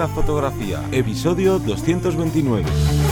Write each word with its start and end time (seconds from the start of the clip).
la 0.00 0.08
fotografía, 0.08 0.82
episodio 0.92 1.58
229. 1.58 3.09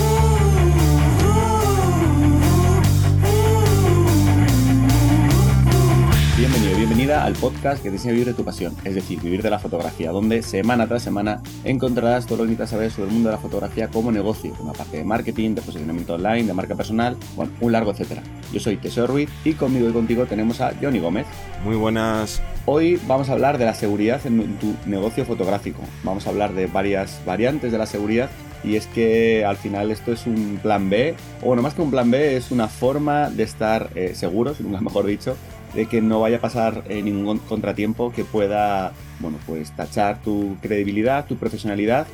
Bienvenido 6.39 6.77
bienvenida 6.77 7.25
al 7.25 7.33
podcast 7.33 7.83
que 7.83 7.91
desea 7.91 8.13
vivir 8.13 8.29
de 8.29 8.33
tu 8.33 8.45
pasión, 8.45 8.73
es 8.85 8.95
decir, 8.95 9.21
vivir 9.21 9.43
de 9.43 9.51
la 9.51 9.59
fotografía, 9.59 10.13
donde 10.13 10.43
semana 10.43 10.87
tras 10.87 11.03
semana 11.03 11.43
encontrarás 11.65 12.27
todo 12.27 12.39
lo 12.39 12.45
que 12.45 12.51
necesitas 12.51 12.71
saber 12.71 12.93
sobre 12.93 13.09
el 13.09 13.15
mundo 13.15 13.31
de 13.31 13.35
la 13.35 13.43
fotografía 13.43 13.89
como 13.89 14.13
negocio, 14.13 14.55
una 14.61 14.73
parte 14.73 14.99
de 14.99 15.05
marketing, 15.05 15.57
de 15.57 15.63
posicionamiento 15.63 16.15
online, 16.15 16.45
de 16.45 16.55
marca 16.55 16.77
personal, 16.77 17.17
bueno, 17.35 17.51
un 17.61 17.73
largo 17.73 17.91
etcétera. 17.91 18.23
Yo 18.53 18.61
soy 18.61 18.77
Tesoro 18.77 19.09
Ruiz 19.09 19.29
y 19.45 19.55
conmigo 19.55 19.89
y 19.89 19.93
contigo 19.93 20.27
tenemos 20.27 20.61
a 20.61 20.73
Johnny 20.81 21.01
Gómez. 21.01 21.27
Muy 21.65 21.75
buenas. 21.75 22.41
Hoy 22.67 23.01
vamos 23.09 23.31
a 23.31 23.33
hablar 23.33 23.59
de 23.59 23.65
la 23.65 23.75
seguridad 23.75 24.25
en 24.25 24.59
tu 24.59 24.77
negocio 24.87 25.25
fotográfico. 25.25 25.83
Vamos 26.05 26.29
a 26.29 26.31
hablar 26.31 26.55
de 26.55 26.69
varias 26.69 27.21
variantes 27.27 27.73
de 27.73 27.79
la 27.79 27.87
seguridad 27.87 28.31
y 28.63 28.77
es 28.77 28.87
que 28.87 29.45
al 29.45 29.57
final 29.57 29.91
esto 29.91 30.13
es 30.13 30.27
un 30.27 30.61
plan 30.63 30.89
B, 30.89 31.17
o 31.43 31.47
bueno, 31.47 31.63
más 31.63 31.75
que 31.75 31.83
un 31.83 31.91
plan 31.91 32.11
B, 32.11 32.37
es 32.37 32.53
una 32.53 32.69
forma 32.69 33.29
de 33.29 33.43
estar 33.43 33.91
eh, 33.97 34.13
seguros, 34.15 34.61
nunca 34.61 34.81
mejor 34.81 35.07
dicho, 35.07 35.37
de 35.75 35.87
que 35.87 36.01
no 36.01 36.21
vaya 36.21 36.39
a 36.39 36.41
pasar 36.41 36.85
eh, 36.89 37.03
ningún 37.03 37.39
contratiempo 37.39 38.13
que 38.13 38.25
pueda, 38.25 38.93
bueno, 39.21 39.39
pues 39.47 39.71
tachar 39.73 40.23
tu 40.23 40.57
credibilidad, 40.61 41.27
tu 41.27 41.37
profesionalidad. 41.37 42.07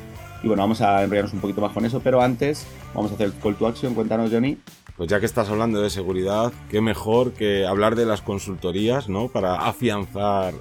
Y 0.43 0.47
bueno, 0.47 0.63
vamos 0.63 0.81
a 0.81 1.03
enrollarnos 1.03 1.33
un 1.33 1.39
poquito 1.39 1.61
más 1.61 1.71
con 1.71 1.85
eso, 1.85 2.01
pero 2.01 2.21
antes 2.21 2.67
vamos 2.93 3.11
a 3.11 3.15
hacer 3.15 3.31
call 3.41 3.55
to 3.55 3.67
action. 3.67 3.93
Cuéntanos, 3.93 4.31
Johnny. 4.31 4.57
Pues 4.97 5.09
ya 5.09 5.19
que 5.19 5.25
estás 5.25 5.49
hablando 5.49 5.81
de 5.81 5.89
seguridad, 5.89 6.53
qué 6.69 6.81
mejor 6.81 7.33
que 7.33 7.65
hablar 7.65 7.95
de 7.95 8.05
las 8.05 8.21
consultorías, 8.21 9.09
¿no? 9.09 9.27
Para 9.27 9.55
afianzar 9.55 10.53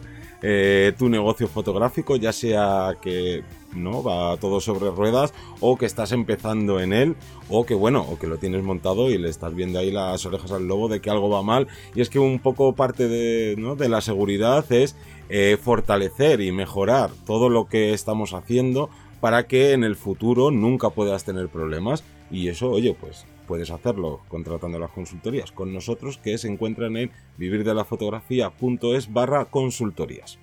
eh, 0.42 0.92
tu 0.98 1.08
negocio 1.08 1.46
fotográfico, 1.48 2.16
ya 2.16 2.32
sea 2.32 2.96
que 3.00 3.42
no 3.74 4.02
va 4.02 4.36
todo 4.36 4.61
sobre 4.61 4.91
ruedas 4.91 5.33
o 5.61 5.77
que 5.77 5.86
estás 5.86 6.12
empezando 6.12 6.80
en 6.80 6.92
él 6.92 7.17
o 7.48 7.67
que 7.67 7.75
bueno 7.75 8.03
o 8.03 8.19
que 8.19 8.27
lo 8.27 8.39
tienes 8.39 8.62
montado 8.62 9.11
y 9.11 9.19
le 9.19 9.28
estás 9.28 9.55
viendo 9.55 9.78
ahí 9.78 9.91
las 9.91 10.25
orejas 10.27 10.53
al 10.53 10.66
lobo 10.66 10.89
de 10.89 11.00
que 11.00 11.11
algo 11.11 11.28
va 11.28 11.42
mal 11.42 11.69
y 11.94 12.00
es 12.00 12.11
que 12.11 12.19
un 12.19 12.39
poco 12.39 12.75
parte 12.75 13.08
de, 13.08 13.56
¿no? 13.58 13.77
de 13.77 13.89
la 13.89 14.00
seguridad 14.00 14.70
es 14.72 14.97
eh, 15.28 15.58
fortalecer 15.61 16.41
y 16.41 16.53
mejorar 16.53 17.11
todo 17.27 17.48
lo 17.48 17.69
que 17.69 17.92
estamos 17.92 18.34
haciendo 18.34 18.91
para 19.20 19.47
que 19.47 19.72
en 19.72 19.84
el 19.84 19.97
futuro 19.97 20.50
nunca 20.50 20.91
puedas 20.91 21.25
tener 21.25 21.48
problemas 21.48 22.05
y 22.31 22.48
eso 22.48 22.70
oye 22.70 22.97
pues 22.98 23.27
puedes 23.47 23.70
hacerlo 23.70 24.20
contratando 24.28 24.78
las 24.78 24.91
consultorías 24.91 25.53
con 25.53 25.72
nosotros 25.72 26.19
que 26.19 26.38
se 26.38 26.48
encuentran 26.48 26.97
en 26.97 27.11
vivirdelafotografía.es 27.36 29.12
barra 29.12 29.44
consultorías. 29.47 30.38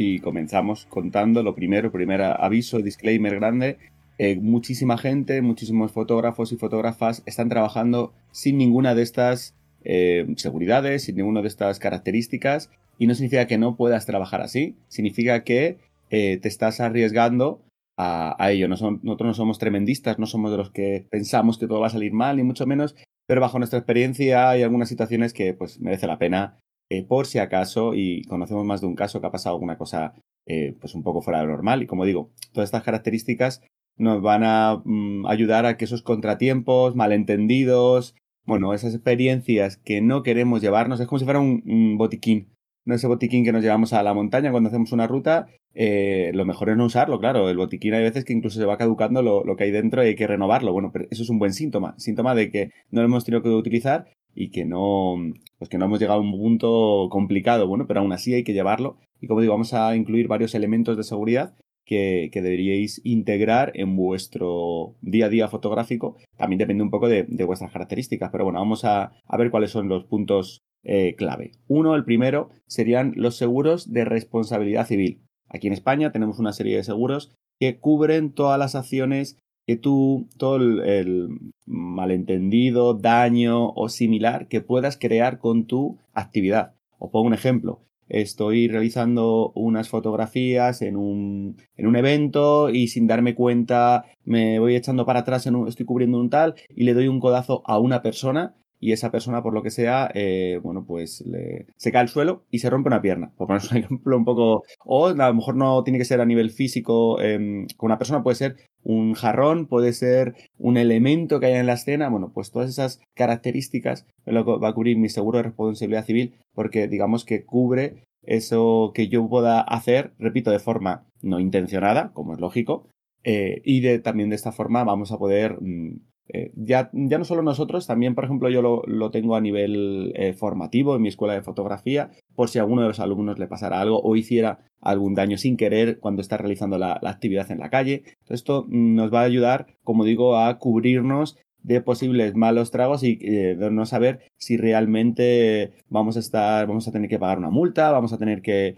Y 0.00 0.20
comenzamos 0.20 0.86
contando 0.86 1.42
lo 1.42 1.56
primero, 1.56 1.90
primer 1.90 2.22
aviso, 2.22 2.78
disclaimer 2.78 3.34
grande. 3.34 3.78
Eh, 4.18 4.36
muchísima 4.36 4.96
gente, 4.96 5.42
muchísimos 5.42 5.90
fotógrafos 5.90 6.52
y 6.52 6.56
fotógrafas 6.56 7.24
están 7.26 7.48
trabajando 7.48 8.12
sin 8.30 8.58
ninguna 8.58 8.94
de 8.94 9.02
estas 9.02 9.56
eh, 9.82 10.24
seguridades, 10.36 11.02
sin 11.02 11.16
ninguna 11.16 11.42
de 11.42 11.48
estas 11.48 11.80
características. 11.80 12.70
Y 12.96 13.08
no 13.08 13.14
significa 13.16 13.48
que 13.48 13.58
no 13.58 13.74
puedas 13.74 14.06
trabajar 14.06 14.40
así, 14.40 14.76
significa 14.86 15.42
que 15.42 15.78
eh, 16.10 16.38
te 16.40 16.46
estás 16.46 16.78
arriesgando 16.78 17.60
a, 17.96 18.36
ello. 18.52 18.68
nosotros 18.68 19.02
no 19.02 19.34
somos 19.34 19.58
tremendistas, 19.58 20.20
no 20.20 20.26
somos 20.26 20.52
de 20.52 20.58
los 20.58 20.70
que 20.70 21.08
pensamos 21.10 21.58
que 21.58 21.66
todo 21.66 21.80
va 21.80 21.88
a 21.88 21.90
salir 21.90 22.12
mal, 22.12 22.36
ni 22.36 22.44
mucho 22.44 22.64
menos, 22.66 22.94
pero 23.26 23.40
bajo 23.40 23.58
nuestra 23.58 23.80
experiencia 23.80 24.48
hay 24.48 24.62
algunas 24.62 24.88
situaciones 24.88 25.32
que 25.32 25.54
pues 25.54 25.80
merece 25.80 26.06
la 26.06 26.18
pena 26.18 26.60
eh, 26.90 27.04
por 27.04 27.26
si 27.26 27.38
acaso, 27.38 27.94
y 27.94 28.24
conocemos 28.24 28.64
más 28.64 28.80
de 28.80 28.86
un 28.86 28.94
caso 28.94 29.20
que 29.20 29.26
ha 29.26 29.30
pasado 29.30 29.56
alguna 29.56 29.78
cosa 29.78 30.14
eh, 30.46 30.74
pues 30.80 30.94
un 30.94 31.02
poco 31.02 31.22
fuera 31.22 31.40
de 31.40 31.46
lo 31.46 31.52
normal. 31.52 31.82
Y 31.82 31.86
como 31.86 32.04
digo, 32.04 32.30
todas 32.52 32.68
estas 32.68 32.82
características 32.82 33.62
nos 33.96 34.22
van 34.22 34.42
a 34.44 34.80
mm, 34.84 35.26
ayudar 35.26 35.66
a 35.66 35.76
que 35.76 35.84
esos 35.84 36.02
contratiempos, 36.02 36.96
malentendidos, 36.96 38.14
bueno, 38.46 38.72
esas 38.72 38.94
experiencias 38.94 39.76
que 39.76 40.00
no 40.00 40.22
queremos 40.22 40.62
llevarnos, 40.62 41.00
es 41.00 41.06
como 41.06 41.18
si 41.18 41.24
fuera 41.24 41.40
un 41.40 41.96
botiquín 41.98 42.48
no 42.88 42.94
ese 42.94 43.06
botiquín 43.06 43.44
que 43.44 43.52
nos 43.52 43.62
llevamos 43.62 43.92
a 43.92 44.02
la 44.02 44.14
montaña 44.14 44.50
cuando 44.50 44.70
hacemos 44.70 44.92
una 44.92 45.06
ruta, 45.06 45.46
eh, 45.74 46.30
lo 46.32 46.46
mejor 46.46 46.70
es 46.70 46.76
no 46.78 46.86
usarlo, 46.86 47.20
claro. 47.20 47.50
El 47.50 47.58
botiquín 47.58 47.92
hay 47.92 48.02
veces 48.02 48.24
que 48.24 48.32
incluso 48.32 48.58
se 48.58 48.64
va 48.64 48.78
caducando 48.78 49.20
lo, 49.20 49.56
que 49.56 49.64
hay 49.64 49.70
dentro 49.70 50.02
y 50.02 50.08
hay 50.08 50.14
que 50.14 50.26
renovarlo. 50.26 50.72
Bueno, 50.72 50.90
pero 50.90 51.04
eso 51.10 51.22
es 51.22 51.28
un 51.28 51.38
buen 51.38 51.52
síntoma, 51.52 51.94
síntoma 51.98 52.34
de 52.34 52.50
que 52.50 52.70
no 52.90 53.02
lo 53.02 53.08
hemos 53.08 53.26
tenido 53.26 53.42
que 53.42 53.50
utilizar 53.50 54.08
y 54.40 54.50
que 54.50 54.64
no, 54.64 55.16
pues 55.58 55.68
que 55.68 55.78
no 55.78 55.86
hemos 55.86 55.98
llegado 55.98 56.20
a 56.20 56.22
un 56.22 56.30
punto 56.30 57.08
complicado. 57.10 57.66
Bueno, 57.66 57.88
pero 57.88 58.00
aún 58.00 58.12
así 58.12 58.34
hay 58.34 58.44
que 58.44 58.52
llevarlo. 58.52 58.96
Y 59.20 59.26
como 59.26 59.40
digo, 59.40 59.52
vamos 59.52 59.74
a 59.74 59.96
incluir 59.96 60.28
varios 60.28 60.54
elementos 60.54 60.96
de 60.96 61.02
seguridad 61.02 61.56
que, 61.84 62.30
deberíais 62.32 63.00
integrar 63.02 63.72
en 63.74 63.96
vuestro 63.96 64.94
día 65.00 65.26
a 65.26 65.28
día 65.28 65.48
fotográfico. 65.48 66.18
También 66.36 66.58
depende 66.60 66.84
un 66.84 66.90
poco 66.90 67.08
de, 67.08 67.24
vuestras 67.44 67.72
características, 67.72 68.30
pero 68.30 68.44
bueno, 68.44 68.60
vamos 68.60 68.84
a, 68.84 69.10
a, 69.26 69.36
ver 69.36 69.50
cuáles 69.50 69.72
son 69.72 69.88
los 69.88 70.04
puntos 70.04 70.60
eh, 70.84 71.16
clave. 71.16 71.50
Uno, 71.66 71.96
el 71.96 72.04
primero, 72.04 72.50
serían 72.68 73.14
los 73.16 73.36
seguros 73.36 73.92
de 73.92 74.04
responsabilidad 74.04 74.86
civil. 74.86 75.24
Aquí 75.48 75.66
en 75.66 75.72
España 75.72 76.12
tenemos 76.12 76.38
una 76.38 76.52
serie 76.52 76.76
de 76.76 76.84
seguros 76.84 77.34
que 77.58 77.80
cubren 77.80 78.32
todas 78.32 78.56
las 78.56 78.76
acciones 78.76 79.40
que 79.68 79.76
tú, 79.76 80.30
todo 80.38 80.56
el, 80.56 81.28
malentendido, 81.66 82.94
daño 82.94 83.68
o 83.72 83.90
similar 83.90 84.48
que 84.48 84.62
puedas 84.62 84.96
crear 84.96 85.38
con 85.38 85.66
tu 85.66 85.98
actividad. 86.14 86.72
Os 86.98 87.10
pongo 87.10 87.26
un 87.26 87.34
ejemplo. 87.34 87.84
Estoy 88.08 88.68
realizando 88.68 89.52
unas 89.54 89.90
fotografías 89.90 90.80
en 90.80 90.96
un, 90.96 91.58
en 91.76 91.86
un 91.86 91.96
evento 91.96 92.70
y 92.70 92.88
sin 92.88 93.06
darme 93.06 93.34
cuenta 93.34 94.06
me 94.24 94.58
voy 94.58 94.74
echando 94.74 95.04
para 95.04 95.20
atrás, 95.20 95.46
en 95.46 95.54
un, 95.54 95.68
estoy 95.68 95.84
cubriendo 95.84 96.18
un 96.18 96.30
tal 96.30 96.54
y 96.74 96.84
le 96.84 96.94
doy 96.94 97.06
un 97.06 97.20
codazo 97.20 97.62
a 97.66 97.78
una 97.78 98.00
persona 98.00 98.54
y 98.80 98.92
esa 98.92 99.10
persona, 99.10 99.42
por 99.42 99.54
lo 99.54 99.62
que 99.62 99.70
sea, 99.70 100.10
eh, 100.14 100.60
bueno, 100.62 100.84
pues 100.86 101.24
le, 101.26 101.66
se 101.76 101.92
cae 101.92 102.02
al 102.02 102.08
suelo 102.08 102.44
y 102.50 102.60
se 102.60 102.70
rompe 102.70 102.88
una 102.88 103.02
pierna. 103.02 103.32
Por 103.36 103.46
poner 103.46 103.62
un 103.70 103.76
ejemplo 103.78 104.16
un 104.16 104.24
poco, 104.24 104.62
o 104.84 105.06
a 105.06 105.14
lo 105.14 105.34
mejor 105.34 105.56
no 105.56 105.82
tiene 105.84 105.98
que 105.98 106.04
ser 106.04 106.20
a 106.20 106.26
nivel 106.26 106.50
físico 106.50 107.20
eh, 107.20 107.66
con 107.76 107.88
una 107.88 107.98
persona, 107.98 108.22
puede 108.22 108.36
ser 108.36 108.56
un 108.82 109.14
jarrón, 109.14 109.66
puede 109.66 109.92
ser 109.92 110.34
un 110.58 110.76
elemento 110.76 111.40
que 111.40 111.46
haya 111.46 111.60
en 111.60 111.66
la 111.66 111.74
escena, 111.74 112.08
bueno, 112.08 112.32
pues 112.32 112.50
todas 112.50 112.70
esas 112.70 113.00
características 113.14 114.06
lo 114.24 114.60
va 114.60 114.68
a 114.68 114.74
cubrir 114.74 114.96
mi 114.96 115.08
seguro 115.08 115.38
de 115.38 115.44
responsabilidad 115.44 116.06
civil 116.06 116.34
porque 116.54 116.88
digamos 116.88 117.24
que 117.24 117.44
cubre 117.44 118.04
eso 118.22 118.92
que 118.94 119.08
yo 119.08 119.28
pueda 119.28 119.60
hacer, 119.60 120.12
repito, 120.18 120.50
de 120.50 120.58
forma 120.58 121.06
no 121.22 121.40
intencionada, 121.40 122.12
como 122.12 122.34
es 122.34 122.40
lógico, 122.40 122.88
eh, 123.24 123.60
y 123.64 123.80
de, 123.80 123.98
también 123.98 124.30
de 124.30 124.36
esta 124.36 124.52
forma 124.52 124.84
vamos 124.84 125.12
a 125.12 125.18
poder 125.18 125.60
mm, 125.60 126.00
eh, 126.28 126.52
ya, 126.54 126.90
ya 126.92 127.18
no 127.18 127.24
solo 127.24 127.42
nosotros, 127.42 127.86
también, 127.86 128.14
por 128.14 128.24
ejemplo, 128.24 128.50
yo 128.50 128.82
lo, 128.86 129.10
tengo 129.10 129.34
a 129.34 129.40
nivel 129.40 130.12
eh, 130.14 130.34
formativo 130.34 130.94
en 130.94 131.02
mi 131.02 131.08
escuela 131.08 131.34
de 131.34 131.42
fotografía, 131.42 132.10
por 132.34 132.48
si 132.48 132.58
a 132.58 132.62
alguno 132.62 132.82
de 132.82 132.88
los 132.88 133.00
alumnos 133.00 133.38
le 133.38 133.46
pasara 133.46 133.80
algo 133.80 134.00
o 134.00 134.14
hiciera 134.16 134.58
algún 134.80 135.14
daño 135.14 135.38
sin 135.38 135.56
querer 135.56 135.98
cuando 135.98 136.20
está 136.20 136.36
realizando 136.36 136.78
la, 136.78 137.00
actividad 137.02 137.50
en 137.50 137.58
la 137.58 137.70
calle. 137.70 138.02
esto 138.28 138.66
nos 138.68 139.12
va 139.12 139.22
a 139.22 139.24
ayudar, 139.24 139.66
como 139.82 140.04
digo, 140.04 140.36
a 140.36 140.58
cubrirnos 140.58 141.38
de 141.62 141.80
posibles 141.80 142.34
malos 142.34 142.70
tragos 142.70 143.02
y 143.02 143.18
eh, 143.22 143.56
de 143.56 143.70
no 143.70 143.86
saber 143.86 144.20
si 144.36 144.56
realmente 144.56 145.72
vamos 145.88 146.16
a 146.16 146.20
estar, 146.20 146.66
vamos 146.66 146.86
a 146.86 146.92
tener 146.92 147.08
que 147.08 147.18
pagar 147.18 147.38
una 147.38 147.50
multa, 147.50 147.90
vamos 147.90 148.12
a 148.12 148.18
tener 148.18 148.42
que, 148.42 148.76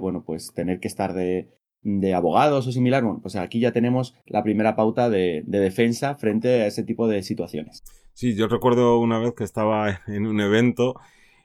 bueno, 0.00 0.22
pues 0.24 0.52
tener 0.54 0.78
que 0.78 0.88
estar 0.88 1.12
de, 1.12 1.48
de 1.86 2.14
abogados 2.14 2.66
o 2.66 2.72
similar, 2.72 3.04
bueno, 3.04 3.20
pues 3.22 3.36
aquí 3.36 3.60
ya 3.60 3.70
tenemos 3.70 4.14
la 4.26 4.42
primera 4.42 4.74
pauta 4.74 5.08
de, 5.08 5.44
defensa 5.46 6.16
frente 6.16 6.62
a 6.62 6.66
ese 6.66 6.82
tipo 6.82 7.06
de 7.06 7.22
situaciones. 7.22 7.84
Sí, 8.12 8.34
yo 8.34 8.48
recuerdo 8.48 8.98
una 8.98 9.20
vez 9.20 9.34
que 9.34 9.44
estaba 9.44 10.00
en 10.08 10.26
un 10.26 10.40
evento 10.40 10.96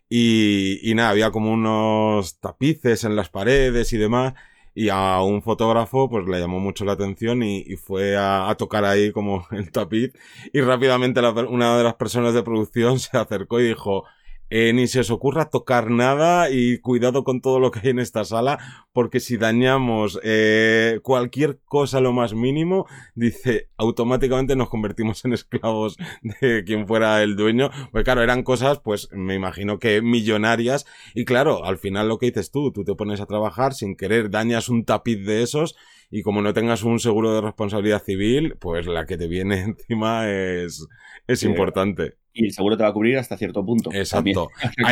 y, 0.10 0.80
y 0.82 0.96
nada, 0.96 1.10
había 1.10 1.30
como 1.30 1.52
unos 1.52 2.40
tapices 2.40 3.04
en 3.04 3.16
las 3.16 3.30
paredes 3.30 3.94
y 3.94 3.98
demás 3.98 4.34
y 4.74 4.90
a 4.90 5.22
un 5.22 5.44
fotógrafo 5.44 6.10
pues 6.10 6.26
le 6.28 6.40
llamó 6.40 6.60
mucho 6.60 6.86
la 6.86 6.94
atención 6.94 7.44
y, 7.44 7.76
fue 7.76 8.16
a, 8.18 8.54
tocar 8.58 8.86
ahí 8.86 9.12
como 9.12 9.46
el 9.52 9.72
tapiz 9.72 10.12
y 10.54 10.62
rápidamente 10.62 11.20
una 11.50 11.78
de 11.78 11.84
las 11.84 11.96
personas 11.96 12.34
de 12.34 12.42
producción 12.44 13.00
se 13.00 13.16
acercó 13.16 13.60
y 13.60 13.68
dijo 13.70 14.06
eh, 14.54 14.74
ni 14.74 14.88
se 14.88 15.00
os 15.00 15.10
ocurra 15.12 15.50
tocar 15.50 15.90
nada 15.90 16.50
y 16.52 16.80
cuidado 16.80 17.24
con 17.24 17.40
todo 17.40 17.62
lo 17.62 17.72
que 17.72 17.80
hay 17.80 17.90
en 17.92 18.00
esta 18.00 18.26
sala, 18.26 18.60
porque 18.92 19.22
si 19.22 19.38
dañamos 19.38 20.20
eh, 20.24 21.00
cualquier 21.04 21.62
cosa 21.64 22.02
lo 22.02 22.12
más 22.12 22.34
mínimo, 22.34 22.86
dice, 23.16 23.70
automáticamente 23.78 24.58
nos 24.58 24.68
convertimos 24.68 25.24
en 25.24 25.32
esclavos 25.32 25.96
de 26.42 26.66
quien 26.66 26.86
fuera 26.86 27.24
el 27.24 27.38
dueño. 27.38 27.70
Pues 27.94 28.04
claro, 28.04 28.24
eran 28.24 28.44
cosas, 28.44 28.82
pues 28.82 29.08
me 29.14 29.36
imagino 29.36 29.80
que 29.80 30.02
millonarias. 30.02 30.86
Y 31.16 31.24
claro, 31.24 31.64
al 31.64 31.78
final 31.78 32.10
lo 32.10 32.18
que 32.18 32.26
dices 32.26 32.52
tú, 32.52 32.74
tú 32.74 32.84
te 32.84 32.94
pones 32.94 33.22
a 33.22 33.28
trabajar 33.28 33.74
sin 33.74 33.96
querer, 33.96 34.30
dañas 34.30 34.68
un 34.68 34.84
tapiz 34.84 35.26
de 35.26 35.44
esos 35.44 35.78
y 36.10 36.24
como 36.24 36.42
no 36.42 36.54
tengas 36.54 36.84
un 36.84 37.00
seguro 37.00 37.34
de 37.34 37.40
responsabilidad 37.40 38.04
civil, 38.04 38.58
pues 38.60 38.86
la 38.86 39.06
que 39.06 39.18
te 39.18 39.28
viene 39.28 39.62
encima 39.62 40.30
es, 40.30 40.86
es 41.26 41.44
importante 41.44 42.21
Y 42.34 42.46
el 42.46 42.54
seguro 42.54 42.78
te 42.78 42.84
va 42.84 42.90
a 42.90 42.94
cubrir 42.94 43.18
hasta 43.18 43.38
cierto 43.38 43.66
punto. 43.66 43.92
Exacto. 43.94 44.50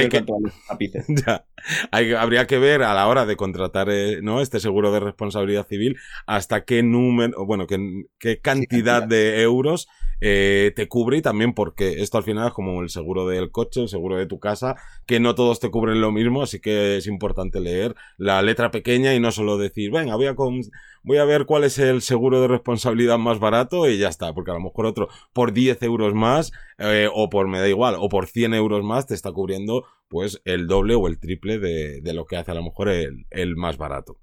Hay 1.91 2.07
que, 2.07 2.15
habría 2.15 2.47
que 2.47 2.57
ver 2.57 2.83
a 2.83 2.93
la 2.93 3.07
hora 3.07 3.25
de 3.25 3.35
contratar 3.35 3.89
eh, 3.89 4.19
¿no? 4.21 4.41
este 4.41 4.59
seguro 4.59 4.91
de 4.91 4.99
responsabilidad 4.99 5.67
civil 5.67 5.97
hasta 6.25 6.63
qué 6.63 6.83
número, 6.83 7.45
bueno, 7.45 7.67
qué, 7.67 8.05
qué 8.17 8.39
cantidad 8.39 9.03
de 9.03 9.41
euros 9.41 9.87
eh, 10.21 10.73
te 10.75 10.89
cubre 10.89 11.17
y 11.17 11.21
también 11.21 11.53
porque 11.53 12.01
esto 12.01 12.17
al 12.17 12.25
final 12.25 12.47
es 12.47 12.53
como 12.53 12.81
el 12.81 12.89
seguro 12.89 13.25
del 13.25 13.51
coche, 13.51 13.81
el 13.81 13.87
seguro 13.87 14.17
de 14.17 14.25
tu 14.25 14.39
casa, 14.39 14.75
que 15.05 15.19
no 15.19 15.33
todos 15.33 15.59
te 15.59 15.71
cubren 15.71 16.01
lo 16.01 16.11
mismo, 16.11 16.41
así 16.41 16.59
que 16.59 16.97
es 16.97 17.07
importante 17.07 17.61
leer 17.61 17.95
la 18.17 18.41
letra 18.41 18.69
pequeña 18.69 19.13
y 19.13 19.19
no 19.19 19.31
solo 19.31 19.57
decir, 19.57 19.91
venga, 19.91 20.15
voy 20.15 20.27
a, 20.27 20.35
voy 21.03 21.17
a 21.17 21.25
ver 21.25 21.45
cuál 21.45 21.63
es 21.63 21.79
el 21.79 22.01
seguro 22.01 22.41
de 22.41 22.49
responsabilidad 22.49 23.17
más 23.17 23.39
barato 23.39 23.89
y 23.89 23.97
ya 23.97 24.09
está, 24.09 24.33
porque 24.33 24.51
a 24.51 24.55
lo 24.55 24.59
mejor 24.59 24.85
otro 24.85 25.07
por 25.31 25.53
10 25.53 25.81
euros 25.83 26.13
más 26.13 26.51
eh, 26.79 27.07
o 27.13 27.28
por, 27.29 27.47
me 27.47 27.59
da 27.59 27.67
igual, 27.67 27.95
o 27.99 28.09
por 28.09 28.27
100 28.27 28.53
euros 28.53 28.83
más 28.83 29.07
te 29.07 29.13
está 29.13 29.31
cubriendo 29.31 29.85
pues 30.07 30.41
el 30.45 30.67
doble 30.67 30.95
o 30.95 31.07
el 31.07 31.19
triple 31.19 31.59
de, 31.59 32.01
de 32.01 32.13
lo 32.13 32.25
que 32.25 32.37
hace 32.37 32.51
a 32.51 32.55
lo 32.55 32.63
mejor 32.63 32.89
el, 32.89 33.25
el 33.29 33.55
más 33.55 33.77
barato. 33.77 34.17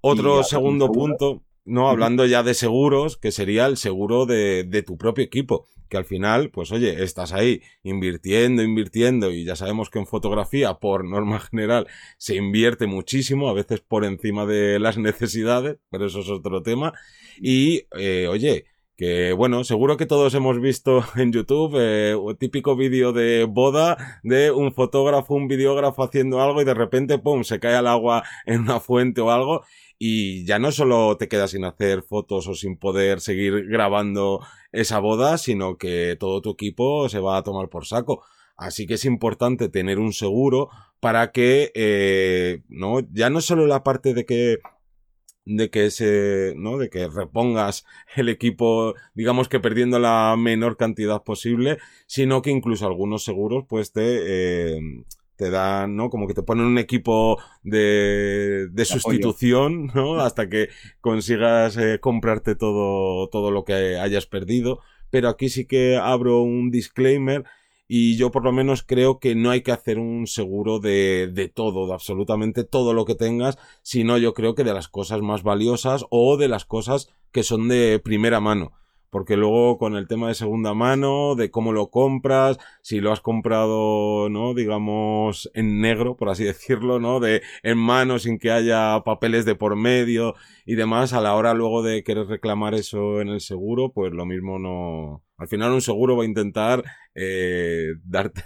Otro 0.00 0.42
segundo 0.42 0.92
punto, 0.92 1.42
no 1.64 1.88
hablando 1.88 2.26
ya 2.26 2.42
de 2.42 2.52
seguros, 2.52 3.16
que 3.16 3.32
sería 3.32 3.64
el 3.64 3.78
seguro 3.78 4.26
de, 4.26 4.64
de, 4.64 4.82
tu 4.82 4.98
propio 4.98 5.24
equipo, 5.24 5.66
que 5.88 5.96
al 5.96 6.04
final, 6.04 6.50
pues 6.50 6.72
oye, 6.72 7.02
estás 7.02 7.32
ahí 7.32 7.62
invirtiendo, 7.82 8.62
invirtiendo, 8.62 9.30
y 9.30 9.44
ya 9.44 9.56
sabemos 9.56 9.88
que 9.88 9.98
en 9.98 10.06
fotografía, 10.06 10.74
por 10.74 11.04
norma 11.06 11.40
general, 11.50 11.86
se 12.18 12.36
invierte 12.36 12.86
muchísimo, 12.86 13.48
a 13.48 13.54
veces 13.54 13.80
por 13.80 14.04
encima 14.04 14.44
de 14.44 14.78
las 14.78 14.98
necesidades, 14.98 15.78
pero 15.90 16.06
eso 16.06 16.20
es 16.20 16.28
otro 16.28 16.62
tema, 16.62 16.92
y 17.40 17.86
eh, 17.98 18.28
oye, 18.28 18.66
que 18.96 19.32
bueno, 19.32 19.64
seguro 19.64 19.96
que 19.96 20.06
todos 20.06 20.34
hemos 20.34 20.60
visto 20.60 21.04
en 21.16 21.32
YouTube 21.32 21.76
eh, 21.78 22.14
un 22.14 22.36
típico 22.36 22.76
vídeo 22.76 23.12
de 23.12 23.44
boda 23.44 24.20
de 24.22 24.50
un 24.50 24.72
fotógrafo, 24.72 25.34
un 25.34 25.48
videógrafo 25.48 26.04
haciendo 26.04 26.40
algo 26.40 26.62
y 26.62 26.64
de 26.64 26.74
repente, 26.74 27.18
pum, 27.18 27.42
se 27.44 27.60
cae 27.60 27.74
al 27.74 27.86
agua 27.86 28.22
en 28.46 28.60
una 28.62 28.80
fuente 28.80 29.20
o 29.20 29.30
algo 29.30 29.64
y 29.98 30.44
ya 30.44 30.58
no 30.58 30.72
solo 30.72 31.16
te 31.16 31.28
quedas 31.28 31.52
sin 31.52 31.64
hacer 31.64 32.02
fotos 32.02 32.46
o 32.48 32.54
sin 32.54 32.76
poder 32.76 33.20
seguir 33.20 33.66
grabando 33.66 34.40
esa 34.72 34.98
boda, 34.98 35.38
sino 35.38 35.76
que 35.78 36.16
todo 36.18 36.42
tu 36.42 36.50
equipo 36.50 37.08
se 37.08 37.20
va 37.20 37.36
a 37.38 37.42
tomar 37.42 37.68
por 37.68 37.86
saco. 37.86 38.24
Así 38.56 38.86
que 38.86 38.94
es 38.94 39.04
importante 39.04 39.68
tener 39.68 39.98
un 39.98 40.12
seguro 40.12 40.68
para 41.00 41.32
que, 41.32 41.70
eh, 41.74 42.62
no, 42.68 43.00
ya 43.12 43.30
no 43.30 43.40
solo 43.40 43.66
la 43.66 43.82
parte 43.82 44.14
de 44.14 44.26
que 44.26 44.58
de 45.46 45.70
que 45.70 45.90
se, 45.90 46.54
¿no? 46.56 46.78
De 46.78 46.88
que 46.88 47.08
repongas 47.08 47.84
el 48.16 48.28
equipo, 48.28 48.94
digamos 49.14 49.48
que 49.48 49.60
perdiendo 49.60 49.98
la 49.98 50.34
menor 50.38 50.76
cantidad 50.76 51.22
posible, 51.22 51.78
sino 52.06 52.42
que 52.42 52.50
incluso 52.50 52.86
algunos 52.86 53.24
seguros, 53.24 53.64
pues 53.68 53.92
te, 53.92 54.02
eh, 54.76 54.80
te 55.36 55.50
dan, 55.50 55.96
¿no? 55.96 56.10
Como 56.10 56.26
que 56.26 56.34
te 56.34 56.42
ponen 56.42 56.66
un 56.66 56.78
equipo 56.78 57.38
de, 57.62 58.68
de 58.70 58.84
sustitución, 58.84 59.90
¿no? 59.94 60.20
Hasta 60.20 60.48
que 60.48 60.68
consigas 61.00 61.76
eh, 61.76 61.98
comprarte 62.00 62.54
todo, 62.54 63.28
todo 63.28 63.50
lo 63.50 63.64
que 63.64 63.98
hayas 63.98 64.26
perdido. 64.26 64.80
Pero 65.10 65.28
aquí 65.28 65.48
sí 65.48 65.66
que 65.66 65.96
abro 65.96 66.42
un 66.42 66.70
disclaimer 66.70 67.44
y 67.86 68.16
yo 68.16 68.30
por 68.30 68.44
lo 68.44 68.52
menos 68.52 68.82
creo 68.82 69.18
que 69.18 69.34
no 69.34 69.50
hay 69.50 69.62
que 69.62 69.72
hacer 69.72 69.98
un 69.98 70.26
seguro 70.26 70.78
de, 70.78 71.30
de 71.32 71.48
todo, 71.48 71.86
de 71.86 71.94
absolutamente 71.94 72.64
todo 72.64 72.92
lo 72.94 73.04
que 73.04 73.14
tengas, 73.14 73.58
sino 73.82 74.18
yo 74.18 74.34
creo 74.34 74.54
que 74.54 74.64
de 74.64 74.74
las 74.74 74.88
cosas 74.88 75.20
más 75.20 75.42
valiosas 75.42 76.04
o 76.10 76.36
de 76.36 76.48
las 76.48 76.64
cosas 76.64 77.08
que 77.32 77.42
son 77.42 77.68
de 77.68 77.98
primera 77.98 78.40
mano 78.40 78.72
porque 79.14 79.36
luego 79.36 79.78
con 79.78 79.94
el 79.94 80.08
tema 80.08 80.26
de 80.26 80.34
segunda 80.34 80.74
mano, 80.74 81.36
de 81.36 81.48
cómo 81.48 81.70
lo 81.70 81.88
compras, 81.88 82.58
si 82.82 82.98
lo 82.98 83.12
has 83.12 83.20
comprado, 83.20 84.28
¿no? 84.28 84.54
Digamos, 84.54 85.48
en 85.54 85.80
negro, 85.80 86.16
por 86.16 86.30
así 86.30 86.42
decirlo, 86.44 86.98
¿no? 86.98 87.20
De 87.20 87.40
en 87.62 87.78
mano, 87.78 88.18
sin 88.18 88.40
que 88.40 88.50
haya 88.50 89.04
papeles 89.04 89.44
de 89.44 89.54
por 89.54 89.76
medio 89.76 90.34
y 90.66 90.74
demás, 90.74 91.12
a 91.12 91.20
la 91.20 91.36
hora 91.36 91.54
luego 91.54 91.84
de 91.84 92.02
querer 92.02 92.26
reclamar 92.26 92.74
eso 92.74 93.20
en 93.20 93.28
el 93.28 93.40
seguro, 93.40 93.92
pues 93.92 94.12
lo 94.12 94.26
mismo 94.26 94.58
no... 94.58 95.22
Al 95.36 95.48
final 95.48 95.72
un 95.72 95.80
seguro 95.80 96.16
va 96.16 96.22
a 96.22 96.26
intentar 96.26 96.84
eh, 97.14 97.94
darte, 98.04 98.42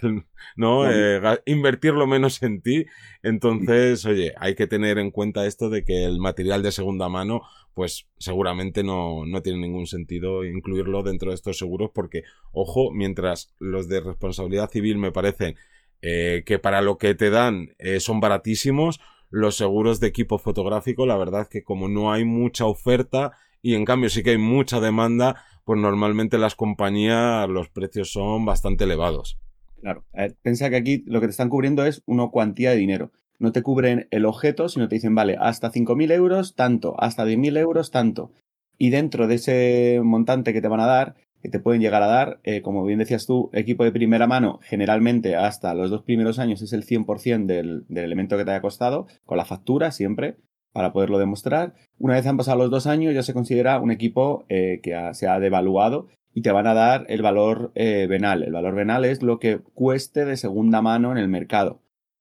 ¿no? 0.57 0.91
Eh, 0.91 1.21
invertir 1.47 1.93
lo 1.95 2.07
menos 2.07 2.43
en 2.43 2.63
ti. 2.63 2.87
Entonces, 3.23 4.05
oye, 4.07 4.33
hay 4.39 4.55
que 4.55 4.67
tener 4.67 4.99
en 4.99 5.11
cuenta 5.11 5.47
esto 5.47 5.71
de 5.71 5.85
que 5.85 6.05
el 6.05 6.19
material 6.19 6.63
de 6.63 6.73
segunda 6.73 7.09
mano 7.09 7.43
pues 7.79 8.09
seguramente 8.19 8.83
no, 8.83 9.25
no 9.25 9.41
tiene 9.41 9.61
ningún 9.61 9.87
sentido 9.87 10.45
incluirlo 10.45 11.05
dentro 11.05 11.31
de 11.31 11.37
estos 11.37 11.59
seguros 11.59 11.93
porque, 11.95 12.25
ojo, 12.51 12.91
mientras 12.91 13.55
los 13.61 13.89
de 13.89 14.01
responsabilidad 14.01 14.69
civil 14.69 14.99
me 14.99 15.13
parecen 15.13 15.55
eh, 16.03 16.43
que 16.45 16.59
para 16.59 16.83
lo 16.83 16.99
que 16.99 17.15
te 17.15 17.31
dan 17.31 17.77
eh, 17.79 18.01
son 18.01 18.19
baratísimos, 18.19 18.99
los 19.31 19.55
seguros 19.55 20.01
de 20.01 20.09
equipo 20.09 20.39
fotográfico, 20.39 21.07
la 21.07 21.17
verdad 21.17 21.47
que 21.49 21.63
como 21.63 21.89
no 21.89 22.11
hay 22.11 22.25
mucha 22.25 22.67
oferta 22.67 23.31
y 23.63 23.75
en 23.75 23.85
cambio 23.85 24.11
sí 24.11 24.23
que 24.23 24.31
hay 24.31 24.39
mucha 24.39 24.81
demanda, 24.81 25.43
pues 25.65 25.81
normalmente 25.81 26.39
las 26.39 26.55
compañías 26.55 27.49
los 27.49 27.69
precios 27.69 28.13
son 28.13 28.45
bastante 28.45 28.85
elevados. 28.85 29.39
Claro, 29.81 30.05
eh, 30.15 30.35
piensa 30.43 30.71
que 30.71 30.77
aquí 30.77 31.05
lo 31.07 31.21
que 31.21 31.27
te 31.27 31.33
están 31.33 31.49
cubriendo 31.49 31.85
es 31.87 32.03
una 32.07 32.29
cuantía 32.29 32.71
de 32.71 32.77
dinero 32.77 33.13
no 33.39 33.53
te 33.53 33.63
cubren 33.63 34.09
el 34.11 34.27
objeto, 34.27 34.69
sino 34.69 34.89
te 34.89 34.97
dicen, 34.97 35.15
vale, 35.15 35.37
hasta 35.39 35.71
5.000 35.71 36.11
euros, 36.13 36.55
tanto, 36.55 37.01
hasta 37.01 37.25
10.000 37.25 37.57
euros, 37.59 37.91
tanto. 37.91 38.33
Y 38.77 38.91
dentro 38.91 39.27
de 39.27 39.37
ese 39.37 40.01
montante 40.03 40.53
que 40.53 40.61
te 40.61 40.69
van 40.69 40.81
a 40.81 40.87
dar, 40.87 41.15
que 41.41 41.49
te 41.49 41.61
pueden 41.61 41.81
llegar 41.81 42.03
a 42.03 42.09
dar, 42.09 42.41
eh, 42.43 42.63
como 42.63 42.85
bien 42.85 42.99
decías 42.99 43.27
tú, 43.27 43.51
equipo 43.53 43.85
de 43.85 43.93
primera 43.93 44.27
mano, 44.27 44.59
generalmente 44.63 45.37
hasta 45.37 45.73
los 45.75 45.91
dos 45.91 46.03
primeros 46.03 46.39
años 46.41 46.63
es 46.63 46.73
el 46.73 46.85
100% 46.85 47.47
del, 47.47 47.85
del 47.89 48.05
elemento 48.05 48.37
que 48.37 48.45
te 48.45 48.51
haya 48.51 48.61
costado, 48.61 49.07
con 49.25 49.39
la 49.39 49.45
factura 49.45 49.93
siempre, 49.93 50.37
para 50.73 50.93
poderlo 50.93 51.19
demostrar. 51.19 51.75
Una 51.99 52.15
vez 52.15 52.27
han 52.27 52.37
pasado 52.37 52.59
los 52.59 52.71
dos 52.71 52.87
años, 52.87 53.15
ya 53.15 53.23
se 53.23 53.35
considera 53.35 53.81
un 53.81 53.91
equipo 53.91 54.45
eh, 54.49 54.81
que 54.83 54.97
se 55.13 55.27
ha 55.27 55.41
devaluado 55.41 56.09
y 56.35 56.43
te 56.43 56.53
van 56.53 56.67
a 56.67 56.75
dar 56.75 57.07
el 57.09 57.23
valor 57.23 57.73
eh, 57.75 58.07
venal. 58.09 58.43
El 58.43 58.53
valor 58.53 58.75
venal 58.75 59.05
es 59.05 59.23
lo 59.23 59.39
que 59.39 59.59
cueste 59.75 60.25
de 60.25 60.37
segunda 60.37 60.83
mano 60.83 61.13
en 61.13 61.19
el 61.19 61.29
mercado. 61.29 61.81